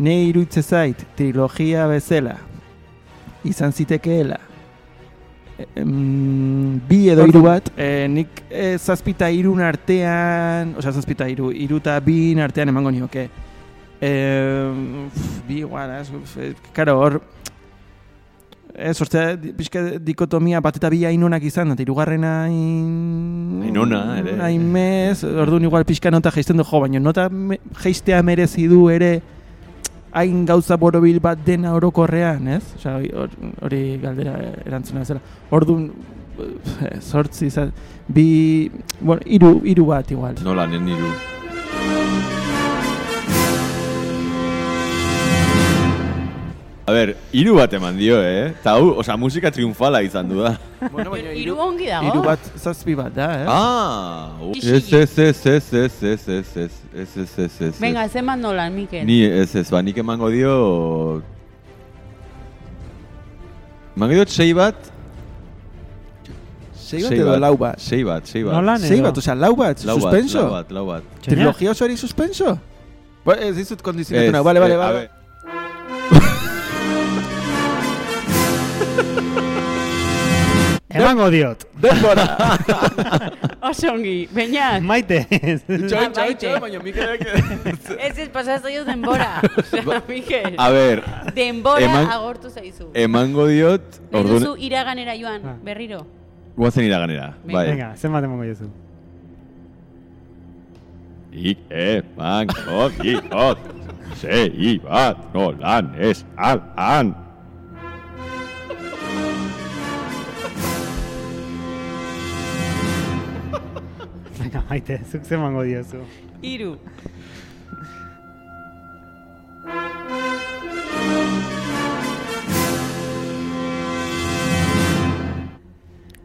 [0.00, 2.38] Ne iruditze zait, trilogia bezala,
[3.44, 4.38] izan zitekeela,
[6.88, 12.40] bi edo hiru bat, eh, nik eh, zazpita irun artean, osea zazpita iru, iruta bin
[12.40, 13.28] artean emango nioke.
[14.00, 16.36] Eh, uf, bi igual, ez, uf,
[16.72, 17.18] karo, hor,
[18.74, 23.60] ez, sortzea, di- pixka dikotomia bat eta bi ainonak izan, eta irugarrena hain...
[23.66, 24.38] Ainona, ere.
[24.40, 28.86] Hain mez, orduan igual pixka nota jaisten du, jo, baina nota me, jaistea merezi du
[28.88, 29.18] ere
[30.16, 32.62] hain gauza borobil bat dena orokorrean, ez?
[32.80, 33.36] Osea, hori- hor-
[33.68, 35.20] hori galdera erantzuna zela.
[35.52, 35.90] Orduan,
[37.04, 37.70] sortzi, izan,
[38.08, 40.40] bi, bueno, iru, iru bat igual.
[40.42, 41.12] Nola, nen niru.
[46.90, 48.48] A ber, hiru bat eman dio, eh?
[48.64, 50.56] Ta hau, osea, musika triunfala izan du da.
[50.90, 52.08] Bueno, Pero hiru ongi dago.
[52.08, 53.44] Hiru bat zazpi bat da, eh?
[53.46, 54.40] Ah!
[54.58, 55.68] Ez, ez, ez, ez, ez,
[56.02, 57.74] ez, ez, ez, ez, ez, ez, ez.
[57.78, 59.04] Venga, ez eman nolan, Mikel.
[59.06, 60.56] Ni ez, ez, ba, nik emango dio...
[63.94, 64.90] Emango diot sei bat...
[66.74, 67.78] Sei bat edo lau bat?
[67.78, 68.56] Sei bat, sei bat.
[68.58, 69.06] Nolan Sei edo?
[69.06, 70.42] bat, osea, lau bat, Lau bat, suspenso?
[70.42, 71.06] lau bat, lau bat.
[71.22, 72.56] Trilogia osoari suspenso?
[73.22, 75.08] Ba, ez dizut kondizionatu nahi, bale, eh, bale,
[80.90, 81.64] Emango diot.
[81.80, 82.24] Denbora!
[83.70, 84.80] Oso ongi, baina.
[84.82, 85.20] Maite.
[85.30, 86.34] Txoin, txoin, maite.
[86.40, 87.22] txoin, baina Mikelek...
[88.08, 89.28] Ez ez pasazto jo denbora.
[89.62, 90.56] Osea, Mikel.
[90.58, 91.02] A ver,
[91.36, 92.88] Denbora eman- agortu zaizu.
[92.94, 94.00] emango diot...
[94.10, 95.56] Orduan, duzu iraganera joan, Ah.
[95.62, 96.02] berriro.
[96.56, 97.34] guazen iraganera.
[97.44, 97.54] Venga.
[97.58, 97.66] Bai.
[97.70, 98.66] Venga, zenbat emango jozu.
[101.32, 103.58] Ik emango diot.
[104.18, 107.14] Sei bat, nolan ez, alan.
[114.50, 116.00] Venga, maite, zuk zemango diozu.
[116.42, 116.72] Hiru.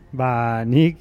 [0.10, 0.98] Ba, nik,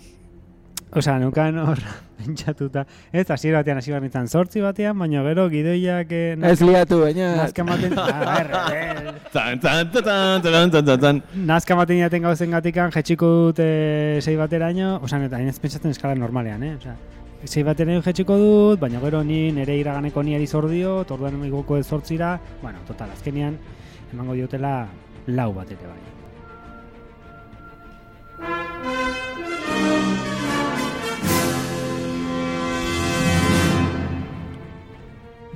[0.92, 1.80] osea, nukan hor
[2.24, 7.00] pentsatuta, ez, hasiera batean hasi behar nintzen sortzi batean, baina gero gidoiak eh, Ez liatu,
[7.04, 7.30] baina...
[7.42, 7.94] nazka maten,
[9.34, 11.22] Tan, tan, tan, tan, tan, tan, tan, tan.
[11.46, 15.94] nazka maten jaten gauzen gatikan, jetxiko dut eh, sei bateraino, osea, eta hain ez pentsatzen
[15.94, 16.96] eskala normalean, eh, osea,
[17.44, 21.86] sei bateraino jetxiko dut, baina gero ni nire iraganeko niari zor dio, orduan igoko ez
[21.86, 23.58] zortzira, bueno, total, azkenean,
[24.12, 24.76] emango diotela
[25.26, 26.02] lau bat ere bai.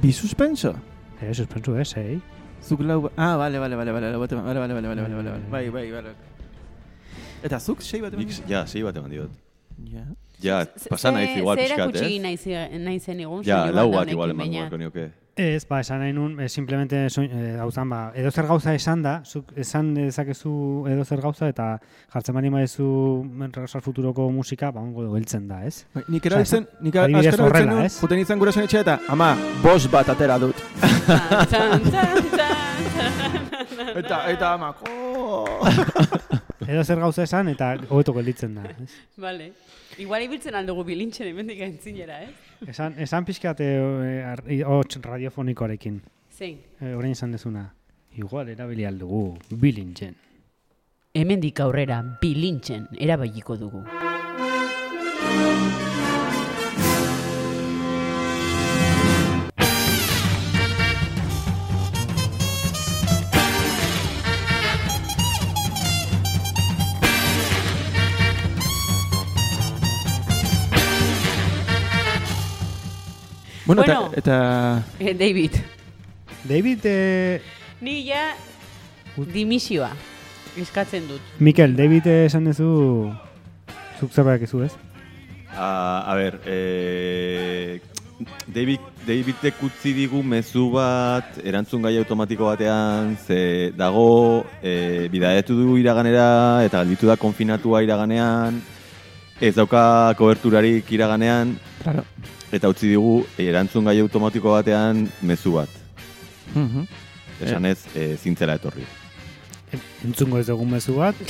[0.03, 0.74] Bi suspenso?
[1.20, 2.18] Eh, suspensu ez, eh?
[2.62, 3.11] Zuk lau.
[3.16, 6.12] Ah, bale, bale, bale, bale, bale, bale, bale, bale, bale, bale, bale, bai, bai, bale.
[7.42, 9.30] Eta zuk sei bat Nik, ja, sei bat eman diot.
[9.92, 10.03] Ja.
[10.42, 10.57] Ja,
[10.90, 12.22] pasa naiz igual Zer pixkat, erakutsi eh?
[12.22, 12.44] naiz,
[12.82, 13.42] naizen egun.
[13.46, 15.09] Ja, lau bat igual baina- beharko nioke.
[15.39, 19.05] Ez, ba, esan nahi nun, eh, simplemente soin, eh, gauzan, ba, edo zer gauza esan
[19.05, 20.51] da, zuk esan dezakezu
[20.91, 21.78] edo zer gauza, eta
[22.11, 22.89] jartzen bani maezu
[23.39, 25.84] Regresar Futuroko musika, ba, ongo geltzen da, ez?
[25.95, 28.01] Bai, Nik Osea, erabiltzen, nik horrela, nuen, ez?
[28.01, 29.30] juten izan gurasoen etxea eta, ama,
[29.62, 30.59] bos bat atera dut.
[33.99, 34.72] Eta, eta ama.
[36.68, 38.91] Edo zer gauza esan, eta hobeto gelditzen da, ez?
[39.16, 39.53] Vale.
[40.03, 42.47] Igual ibiltzen aldugu bilintxen emendik entzinera, eh?
[42.66, 46.00] Esan, esan pixkat eh, hots radiofonikoarekin,
[46.36, 46.59] Zein.
[46.80, 47.68] eh, orain esan dezuna.
[48.18, 50.16] Igual erabili aldugu bilintzen.
[51.14, 53.84] Hemendik aurrera bilintxen erabiliko dugu.
[73.68, 74.10] Bueno, Bueno.
[74.16, 74.84] eta, eta...
[74.98, 75.52] Eh, David,
[76.48, 77.42] David, eh,
[77.82, 78.32] ni ja
[79.34, 79.90] dimisioa
[80.56, 81.20] eskatzen dut.
[81.38, 83.12] Mikel, David eh, esan duzu
[84.00, 84.72] zuk zerbait ezu, ez?
[85.52, 87.82] A, a ber, eh,
[88.48, 95.76] David, Davidek utzi digu mezu bat erantzun gai automatiko batean, ze dago e, bidaetu du
[95.76, 98.62] iraganera eta galditu da konfinatua iraganean,
[99.40, 102.04] ez dauka koberturarik iraganean, Claro.
[102.52, 105.68] eta utzi digu erantzun gai automatiko batean mezu bat.
[106.55, 106.86] Mhm.
[107.44, 108.82] Esan ez, e, zintzela etorri.
[110.05, 111.14] Entzungo ez dugu mezu bat,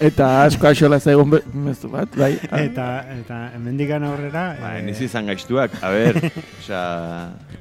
[0.00, 2.32] Eta asko axola zaigun be- mezu bat, bai.
[2.66, 4.44] eta, eta hemendikan aurrera...
[4.60, 6.18] Ba, eh, niz izan gaiztuak, a ber,
[6.60, 6.82] osea...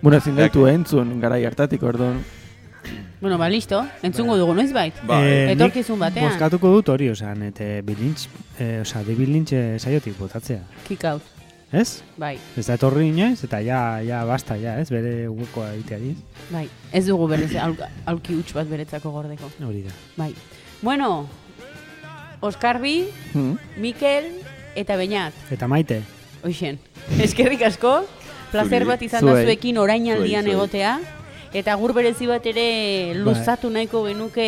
[0.02, 2.22] Bueno, ezin gaitu entzun, garai hartatik, orduan.
[3.22, 3.86] Bueno, ba, listo.
[4.02, 4.96] Entzungo dugu, noiz bait?
[5.06, 6.26] Ba, eh, Etorkizun batean.
[6.32, 8.26] Bozkatuko dut hori, osea, nete bilintz,
[8.58, 10.64] eh, osea, David Lynch eh, saiotik botatzea.
[10.88, 11.22] Kick out.
[11.72, 12.02] Ez?
[12.20, 16.16] Bai, Ez da etorri inoiz, eta ja, ja, basta, ja, ez, bere huekoa egiteari.
[16.52, 16.66] bai.
[16.92, 17.54] Ez dugu berez
[18.06, 19.52] aulki huts bat beretzako gordeko.
[19.64, 19.92] Hori da.
[20.18, 20.34] Bai.
[20.82, 21.30] Bueno,
[22.42, 23.56] Oskar Bi, Mhm.
[23.78, 24.26] Mikel
[24.76, 25.34] eta Beñat.
[25.52, 26.02] Eta maite,
[26.44, 26.80] Hoixen.
[27.22, 28.02] Eskerrik asko.
[28.52, 30.58] Placer bat izan da zuekin orainaldian Zuei, zuei.
[30.58, 31.00] egotea.
[31.52, 34.48] Eta gur berezi bat ere luzatu nahiko genuke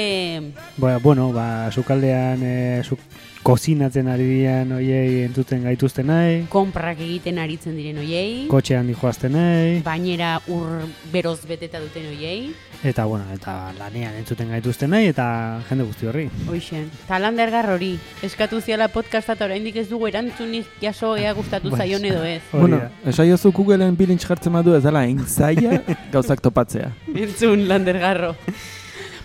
[0.80, 3.02] ba, bueno, ba, sukaldean, e, zuk
[3.44, 8.46] kozinatzen ari dian oiei entzuten gaituzten nahi, konprak egiten aritzen diren hoiei.
[8.48, 12.54] kotxean dijoazten nahi, bainera ur beroz beteta duten hoiei.
[12.84, 15.26] Eta, bueno, eta lanean entzuten gaituzten nahi, eta
[15.70, 16.26] jende guzti horri.
[16.52, 16.90] Hoixen.
[17.08, 17.94] Talander hori.
[18.22, 22.42] Eskatu ziala podcasta eta oraindik ez dugu erantzunik jaso ea gustatu zaion edo ez.
[22.52, 22.90] Bueno, da.
[23.10, 25.80] esaiozu Googleen bilintz jartzen badu ez dela zaila
[26.12, 26.92] gauzak topatzea.
[27.16, 28.36] Entzun landergarro.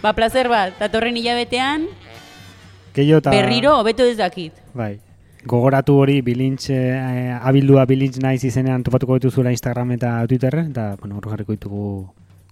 [0.03, 1.89] ba, placer bat, datorren hilabetean,
[2.95, 3.31] Keio eta...
[3.31, 4.53] berriro hobeto ez dakit.
[4.75, 5.01] Bai.
[5.47, 11.19] Gogoratu hori bilintz, eh, abildua bilintz naiz izenean topatuko dituzula Instagram eta Twitterren, eta, bueno,
[11.19, 11.85] hor jarriko ditugu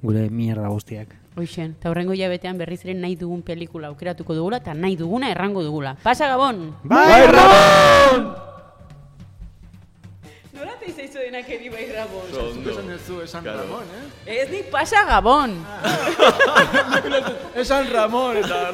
[0.03, 1.15] gure mierda guztiak.
[1.37, 5.63] Hoixen, eta horrengo hilabetean berriz ere nahi dugun pelikula aukeratuko dugula eta nahi duguna errango
[5.63, 5.97] dugula.
[6.03, 6.75] Pasa Gabon!
[6.85, 8.25] Bai, Ramon!
[10.57, 12.25] Nola te izaizu denak eri bai Ramon?
[12.33, 14.39] Esan ez esan Ramon, eh?
[14.41, 15.59] Ez nik Pasa Gabon!
[17.55, 18.73] Esan Ramon, eta...